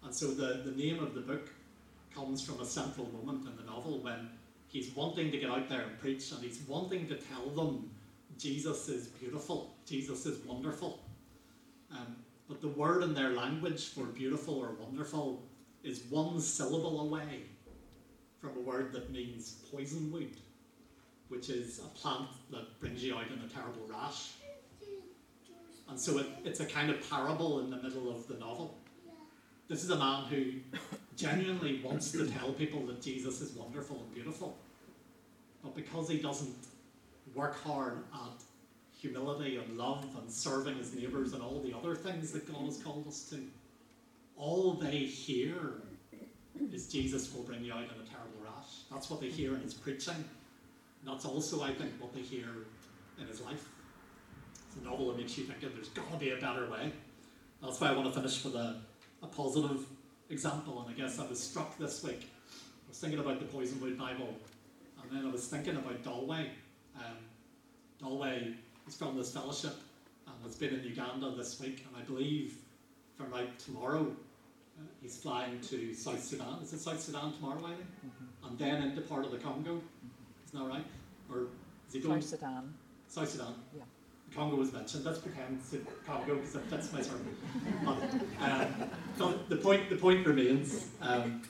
And 0.04 0.14
so 0.14 0.28
the, 0.28 0.62
the 0.64 0.72
name 0.72 1.02
of 1.02 1.14
the 1.14 1.20
book 1.20 1.48
comes 2.14 2.44
from 2.44 2.60
a 2.60 2.64
central 2.64 3.08
moment 3.12 3.46
in 3.46 3.56
the 3.56 3.70
novel 3.70 3.98
when 4.00 4.28
he's 4.68 4.94
wanting 4.94 5.30
to 5.30 5.38
get 5.38 5.50
out 5.50 5.68
there 5.68 5.82
and 5.82 5.98
preach 5.98 6.30
and 6.32 6.42
he's 6.42 6.62
wanting 6.66 7.08
to 7.08 7.16
tell 7.16 7.48
them 7.50 7.90
Jesus 8.38 8.88
is 8.88 9.06
beautiful, 9.08 9.74
Jesus 9.86 10.26
is 10.26 10.44
wonderful. 10.44 11.00
Um, 11.90 12.16
but 12.48 12.60
the 12.60 12.68
word 12.68 13.02
in 13.02 13.14
their 13.14 13.30
language 13.30 13.88
for 13.88 14.04
beautiful 14.04 14.58
or 14.58 14.72
wonderful 14.72 15.42
is 15.84 16.02
one 16.10 16.40
syllable 16.40 17.00
away 17.00 17.42
from 18.40 18.56
a 18.56 18.60
word 18.60 18.92
that 18.92 19.10
means 19.10 19.56
poison 19.70 20.10
poisonwood, 20.10 20.34
which 21.32 21.48
is 21.48 21.78
a 21.78 21.88
plant 21.98 22.28
that 22.50 22.78
brings 22.78 23.02
you 23.02 23.16
out 23.16 23.24
in 23.26 23.42
a 23.42 23.48
terrible 23.48 23.80
rash. 23.88 24.32
And 25.88 25.98
so 25.98 26.18
it, 26.18 26.26
it's 26.44 26.60
a 26.60 26.66
kind 26.66 26.90
of 26.90 27.08
parable 27.08 27.60
in 27.60 27.70
the 27.70 27.78
middle 27.78 28.14
of 28.14 28.28
the 28.28 28.34
novel. 28.34 28.76
This 29.66 29.82
is 29.82 29.88
a 29.88 29.96
man 29.96 30.24
who 30.24 30.52
genuinely 31.16 31.80
wants 31.82 32.12
to 32.12 32.28
tell 32.28 32.52
people 32.52 32.84
that 32.86 33.00
Jesus 33.00 33.40
is 33.40 33.52
wonderful 33.52 33.96
and 33.96 34.14
beautiful. 34.14 34.58
But 35.62 35.74
because 35.74 36.10
he 36.10 36.18
doesn't 36.18 36.54
work 37.34 37.56
hard 37.64 38.04
at 38.12 38.42
humility 39.00 39.56
and 39.56 39.78
love 39.78 40.04
and 40.20 40.30
serving 40.30 40.76
his 40.76 40.94
neighbours 40.94 41.32
and 41.32 41.42
all 41.42 41.62
the 41.64 41.74
other 41.74 41.94
things 41.94 42.30
that 42.32 42.46
God 42.52 42.66
has 42.66 42.76
called 42.76 43.06
us 43.08 43.30
to, 43.30 43.38
all 44.36 44.74
they 44.74 44.98
hear 44.98 45.80
is 46.70 46.88
Jesus 46.88 47.32
will 47.32 47.42
bring 47.44 47.64
you 47.64 47.72
out 47.72 47.84
in 47.84 47.84
a 47.84 48.08
terrible 48.10 48.38
rash. 48.44 48.82
That's 48.90 49.08
what 49.08 49.22
they 49.22 49.28
hear 49.28 49.54
in 49.54 49.62
his 49.62 49.72
preaching. 49.72 50.24
That's 51.04 51.24
also, 51.24 51.62
I 51.62 51.72
think, 51.72 51.92
what 51.98 52.12
they 52.14 52.20
hear 52.20 52.48
in 53.20 53.26
his 53.26 53.40
life. 53.40 53.68
It's 54.66 54.76
a 54.80 54.84
novel 54.84 55.08
that 55.08 55.18
makes 55.18 55.36
you 55.36 55.44
think 55.44 55.60
there's 55.60 55.88
got 55.88 56.10
to 56.10 56.16
be 56.16 56.30
a 56.30 56.36
better 56.36 56.70
way. 56.70 56.92
That's 57.62 57.80
why 57.80 57.88
I 57.88 57.92
want 57.92 58.12
to 58.12 58.18
finish 58.18 58.44
with 58.44 58.54
a, 58.54 58.80
a 59.22 59.26
positive 59.26 59.86
example. 60.30 60.82
And 60.82 60.94
I 60.94 60.98
guess 60.98 61.18
I 61.18 61.26
was 61.26 61.42
struck 61.42 61.76
this 61.78 62.02
week. 62.02 62.28
I 62.56 62.88
was 62.88 62.98
thinking 62.98 63.20
about 63.20 63.38
the 63.38 63.46
Poisonwood 63.46 63.98
Bible, 63.98 64.34
and 65.02 65.10
then 65.10 65.26
I 65.26 65.30
was 65.30 65.46
thinking 65.46 65.76
about 65.76 66.02
Dalway. 66.02 66.48
Um, 66.96 67.16
Dalway 68.02 68.54
is 68.86 68.96
from 68.96 69.16
this 69.16 69.32
fellowship 69.32 69.74
and 70.26 70.34
has 70.44 70.56
been 70.56 70.74
in 70.74 70.84
Uganda 70.84 71.30
this 71.36 71.60
week, 71.60 71.86
and 71.86 71.96
I 72.02 72.04
believe 72.06 72.56
from 73.16 73.30
like 73.30 73.58
tomorrow 73.58 74.06
uh, 74.78 74.82
he's 75.00 75.18
flying 75.18 75.60
to 75.60 75.94
South 75.94 76.22
Sudan. 76.22 76.60
Is 76.62 76.72
it 76.72 76.80
South 76.80 77.00
Sudan 77.00 77.32
tomorrow, 77.34 77.64
I 77.64 77.74
think? 77.74 77.80
Mm-hmm. 77.80 78.48
And 78.48 78.58
then 78.58 78.82
into 78.82 79.02
part 79.02 79.24
of 79.24 79.30
the 79.30 79.38
Congo. 79.38 79.80
Isn't 80.52 80.66
that 80.66 80.74
right? 80.74 80.86
Or 81.30 81.46
is 81.88 81.94
he 81.94 82.00
going? 82.00 82.20
South 82.20 82.40
Sudan. 82.40 82.74
South 83.08 83.28
Sudan. 83.28 83.54
Yeah. 83.76 83.82
Congo 84.34 84.56
was 84.56 84.72
mentioned. 84.72 85.04
Let's 85.04 85.18
pretend 85.18 85.60
Congo 86.06 86.36
because 86.36 86.56
it 86.56 86.62
fits 86.62 86.92
my. 86.92 87.02
But, 87.84 89.20
um, 89.20 89.38
the 89.48 89.56
point 89.56 89.88
the 89.90 89.96
point 89.96 90.26
remains. 90.26 90.88
Um, 91.00 91.42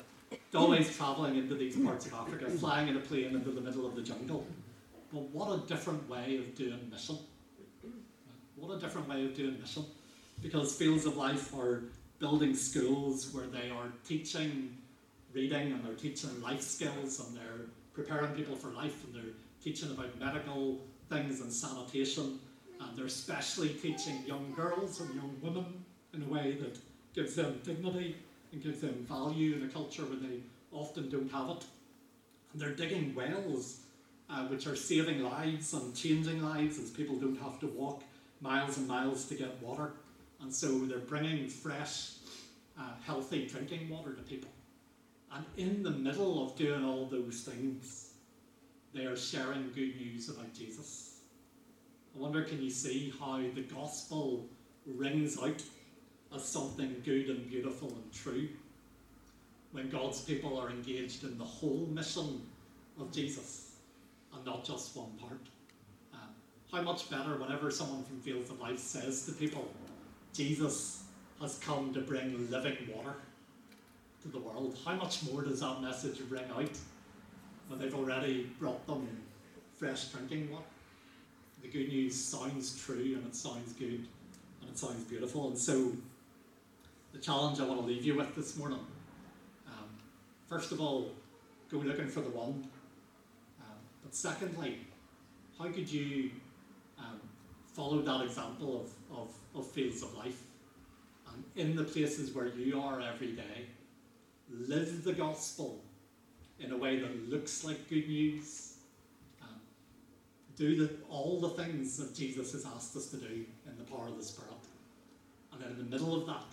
always 0.55 0.95
travelling 0.97 1.37
into 1.37 1.55
these 1.55 1.77
parts 1.77 2.07
of 2.07 2.15
Africa, 2.15 2.51
flying 2.51 2.89
in 2.89 2.97
a 2.97 3.01
plane 3.01 3.35
into 3.35 3.51
the 3.51 3.61
middle 3.61 3.87
of 3.87 3.95
the 3.95 4.03
jungle. 4.03 4.47
But 5.13 5.23
what 5.31 5.53
a 5.53 5.67
different 5.67 6.09
way 6.09 6.39
of 6.39 6.55
doing 6.55 6.89
mission. 6.91 7.19
What 8.57 8.77
a 8.77 8.79
different 8.79 9.09
way 9.09 9.25
of 9.25 9.35
doing 9.35 9.59
mission. 9.61 9.85
Because 10.43 10.75
Fields 10.75 11.07
of 11.07 11.17
Life 11.17 11.55
are 11.55 11.85
building 12.19 12.55
schools 12.55 13.33
where 13.33 13.47
they 13.47 13.71
are 13.71 13.93
teaching 14.07 14.77
reading 15.33 15.73
and 15.73 15.85
they're 15.85 15.95
teaching 15.95 16.31
life 16.43 16.61
skills 16.61 17.21
and 17.21 17.37
they're 17.37 17.67
preparing 17.95 18.33
people 18.33 18.57
for 18.57 18.69
life 18.69 19.05
and 19.05 19.15
they're 19.15 19.33
teaching 19.63 19.91
about 19.91 20.19
medical 20.19 20.81
things 21.09 21.41
and 21.41 21.53
sanitation 21.53 22.39
and 22.81 22.97
they're 22.97 23.07
especially 23.07 23.69
teaching 23.69 24.23
young 24.27 24.53
girls 24.55 25.01
and 25.01 25.15
young 25.15 25.37
women 25.41 25.85
in 26.15 26.23
a 26.23 26.27
way 26.27 26.57
that 26.61 26.79
gives 27.15 27.35
them 27.35 27.61
dignity 27.65 28.17
and 28.53 28.63
gives 28.63 28.81
them 28.81 29.07
value 29.09 29.57
in 29.57 29.65
a 29.65 29.69
culture 29.69 30.03
where 30.03 30.17
they 30.17 30.41
often 30.73 31.09
don't 31.11 31.31
have 31.31 31.51
it. 31.51 31.65
And 32.53 32.61
they're 32.61 32.75
digging 32.75 33.15
wells 33.15 33.81
uh, 34.29 34.47
which 34.47 34.67
are 34.67 34.77
saving 34.77 35.23
lives 35.23 35.73
and 35.75 35.95
changing 35.95 36.43
lives 36.43 36.79
as 36.79 36.91
people 36.91 37.17
don't 37.17 37.39
have 37.41 37.61
to 37.61 37.67
walk 37.67 38.03
miles 38.41 38.79
and 38.79 38.89
miles 38.89 39.27
to 39.27 39.35
get 39.35 39.63
water. 39.63 39.93
And 40.41 40.53
so 40.53 40.81
they're 40.81 40.99
bringing 40.99 41.49
fresh, 41.49 42.13
uh, 42.79 42.93
healthy 43.05 43.47
drinking 43.47 43.89
water 43.89 44.13
to 44.13 44.23
people. 44.23 44.51
And 45.35 45.45
in 45.57 45.83
the 45.83 45.91
middle 45.91 46.45
of 46.45 46.57
doing 46.57 46.85
all 46.85 47.07
those 47.07 47.41
things, 47.41 48.11
they 48.93 49.07
are 49.07 49.17
sharing 49.17 49.73
good 49.75 49.97
news 49.97 50.29
about 50.29 50.53
Jesus. 50.53 51.21
I 52.15 52.21
wonder, 52.21 52.43
can 52.43 52.63
you 52.63 52.69
see 52.69 53.13
how 53.19 53.39
the 53.39 53.63
gospel 53.63 54.47
rings 54.87 55.39
out 55.43 55.63
as 56.35 56.45
something 56.45 57.01
good 57.05 57.29
and 57.29 57.49
beautiful 57.49 57.89
and 57.89 58.13
true 58.13 58.49
when 59.71 59.89
God's 59.89 60.21
people 60.21 60.59
are 60.59 60.69
engaged 60.69 61.25
in 61.25 61.39
the 61.39 61.45
whole 61.45 61.89
mission 61.91 62.43
of 63.01 63.11
Jesus 63.11 63.77
and 64.35 64.45
not 64.45 64.65
just 64.65 64.95
one 64.95 65.13
part? 65.19 65.41
Uh, 66.13 66.17
how 66.71 66.83
much 66.83 67.09
better 67.09 67.37
whenever 67.39 67.71
someone 67.71 68.05
from 68.05 68.21
Fields 68.21 68.51
of 68.51 68.61
Life 68.61 68.79
says 68.79 69.25
to 69.25 69.33
people, 69.33 69.73
Jesus 70.35 71.05
has 71.41 71.59
come 71.59 71.95
to 71.95 72.01
bring 72.03 72.51
living 72.51 72.77
water 72.95 73.15
to 74.23 74.29
the 74.29 74.39
world. 74.39 74.77
How 74.85 74.95
much 74.95 75.23
more 75.25 75.43
does 75.43 75.61
that 75.61 75.83
message 75.83 76.21
ring 76.29 76.45
out 76.57 76.71
when 77.69 77.79
they've 77.79 77.95
already 77.95 78.51
brought 78.59 78.87
them 78.87 79.09
fresh 79.79 80.07
drinking 80.07 80.51
water? 80.51 80.65
The 81.63 81.69
good 81.69 81.89
news 81.89 82.15
sounds 82.15 82.83
true 82.85 83.15
and 83.17 83.27
it 83.27 83.35
sounds 83.35 83.73
good 83.73 84.07
and 84.61 84.71
it 84.71 84.79
sounds 84.79 85.05
beautiful. 85.05 85.49
And 85.49 85.59
so, 85.59 85.93
the 87.13 87.19
challenge 87.19 87.61
I 87.61 87.65
want 87.65 87.81
to 87.81 87.87
leave 87.87 88.05
you 88.05 88.17
with 88.17 88.35
this 88.35 88.57
morning 88.57 88.81
um, 89.67 89.89
first 90.49 90.73
of 90.73 90.81
all, 90.81 91.11
go 91.71 91.79
looking 91.79 92.09
for 92.09 92.21
the 92.21 92.31
one. 92.31 92.67
Um, 93.61 93.77
but 94.03 94.15
secondly, 94.15 94.79
how 95.59 95.67
could 95.67 95.91
you 95.91 96.31
um, 96.99 97.21
follow 97.67 98.03
that 98.03 98.25
example 98.25 98.87
of, 99.11 99.19
of, 99.19 99.29
of 99.55 99.71
fields 99.71 100.03
of 100.03 100.15
life? 100.15 100.43
And 101.33 101.45
in 101.57 101.77
the 101.77 101.85
places 101.85 102.35
where 102.35 102.49
you 102.49 102.81
are 102.81 103.01
every 103.01 103.33
day, 103.33 103.67
live 104.53 105.05
the 105.05 105.13
gospel 105.13 105.83
in 106.61 106.73
a 106.73 106.77
way 106.77 106.99
that 106.99 107.31
looks 107.31 107.65
like 107.65 107.89
good 107.89 108.09
news. 108.09 108.75
Um, 109.43 109.61
do 110.57 110.77
the, 110.77 110.91
all 111.09 111.41
the 111.41 111.51
things 111.51 111.97
that 111.97 112.15
Jesus 112.15 112.53
has 112.53 112.65
asked 112.67 112.97
us 112.97 113.09
to 113.09 113.17
do 113.17 113.45
in 113.67 113.79
the 113.79 113.85
power 113.85 114.09
of 114.09 114.17
the 114.17 114.23
Spirit. 114.23 114.51
And 115.53 115.61
then 115.61 115.71
in 115.73 115.79
the 115.79 115.85
middle 115.85 116.15
of 116.15 116.27
that, 116.27 116.45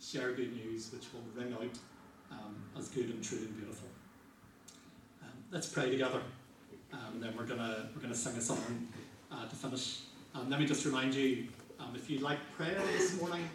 share 0.00 0.32
good 0.32 0.54
news 0.54 0.90
which 0.92 1.06
will 1.12 1.22
ring 1.34 1.52
out 1.54 1.78
um, 2.30 2.56
as 2.78 2.88
good 2.88 3.06
and 3.06 3.22
true 3.22 3.38
and 3.38 3.56
beautiful. 3.56 3.88
Um, 5.22 5.30
let's 5.50 5.68
pray 5.68 5.90
together. 5.90 6.20
Um, 6.92 7.14
and 7.14 7.22
then 7.22 7.34
we're 7.36 7.46
gonna 7.46 7.88
we're 7.94 8.02
gonna 8.02 8.14
sing 8.14 8.36
a 8.36 8.40
song 8.40 8.88
uh, 9.32 9.48
to 9.48 9.56
finish. 9.56 10.00
Um, 10.34 10.50
let 10.50 10.60
me 10.60 10.66
just 10.66 10.84
remind 10.84 11.14
you, 11.14 11.48
um, 11.80 11.92
if 11.96 12.08
you'd 12.08 12.22
like 12.22 12.38
prayer 12.56 12.80
this 12.92 13.20
morning 13.20 13.48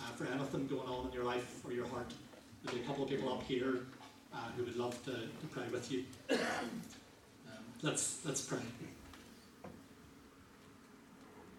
uh, 0.00 0.10
for 0.16 0.26
anything 0.26 0.66
going 0.66 0.88
on 0.88 1.06
in 1.06 1.12
your 1.12 1.24
life 1.24 1.60
or 1.64 1.72
your 1.72 1.86
heart, 1.86 2.12
there'll 2.64 2.78
be 2.78 2.84
a 2.84 2.86
couple 2.86 3.04
of 3.04 3.10
people 3.10 3.32
up 3.32 3.42
here 3.42 3.80
uh, 4.32 4.38
who 4.56 4.64
would 4.64 4.76
love 4.76 5.02
to, 5.04 5.12
to 5.12 5.46
pray 5.50 5.64
with 5.70 5.90
you. 5.92 6.04
Um, 6.30 6.82
let's 7.82 8.24
let's 8.24 8.40
pray. 8.42 8.58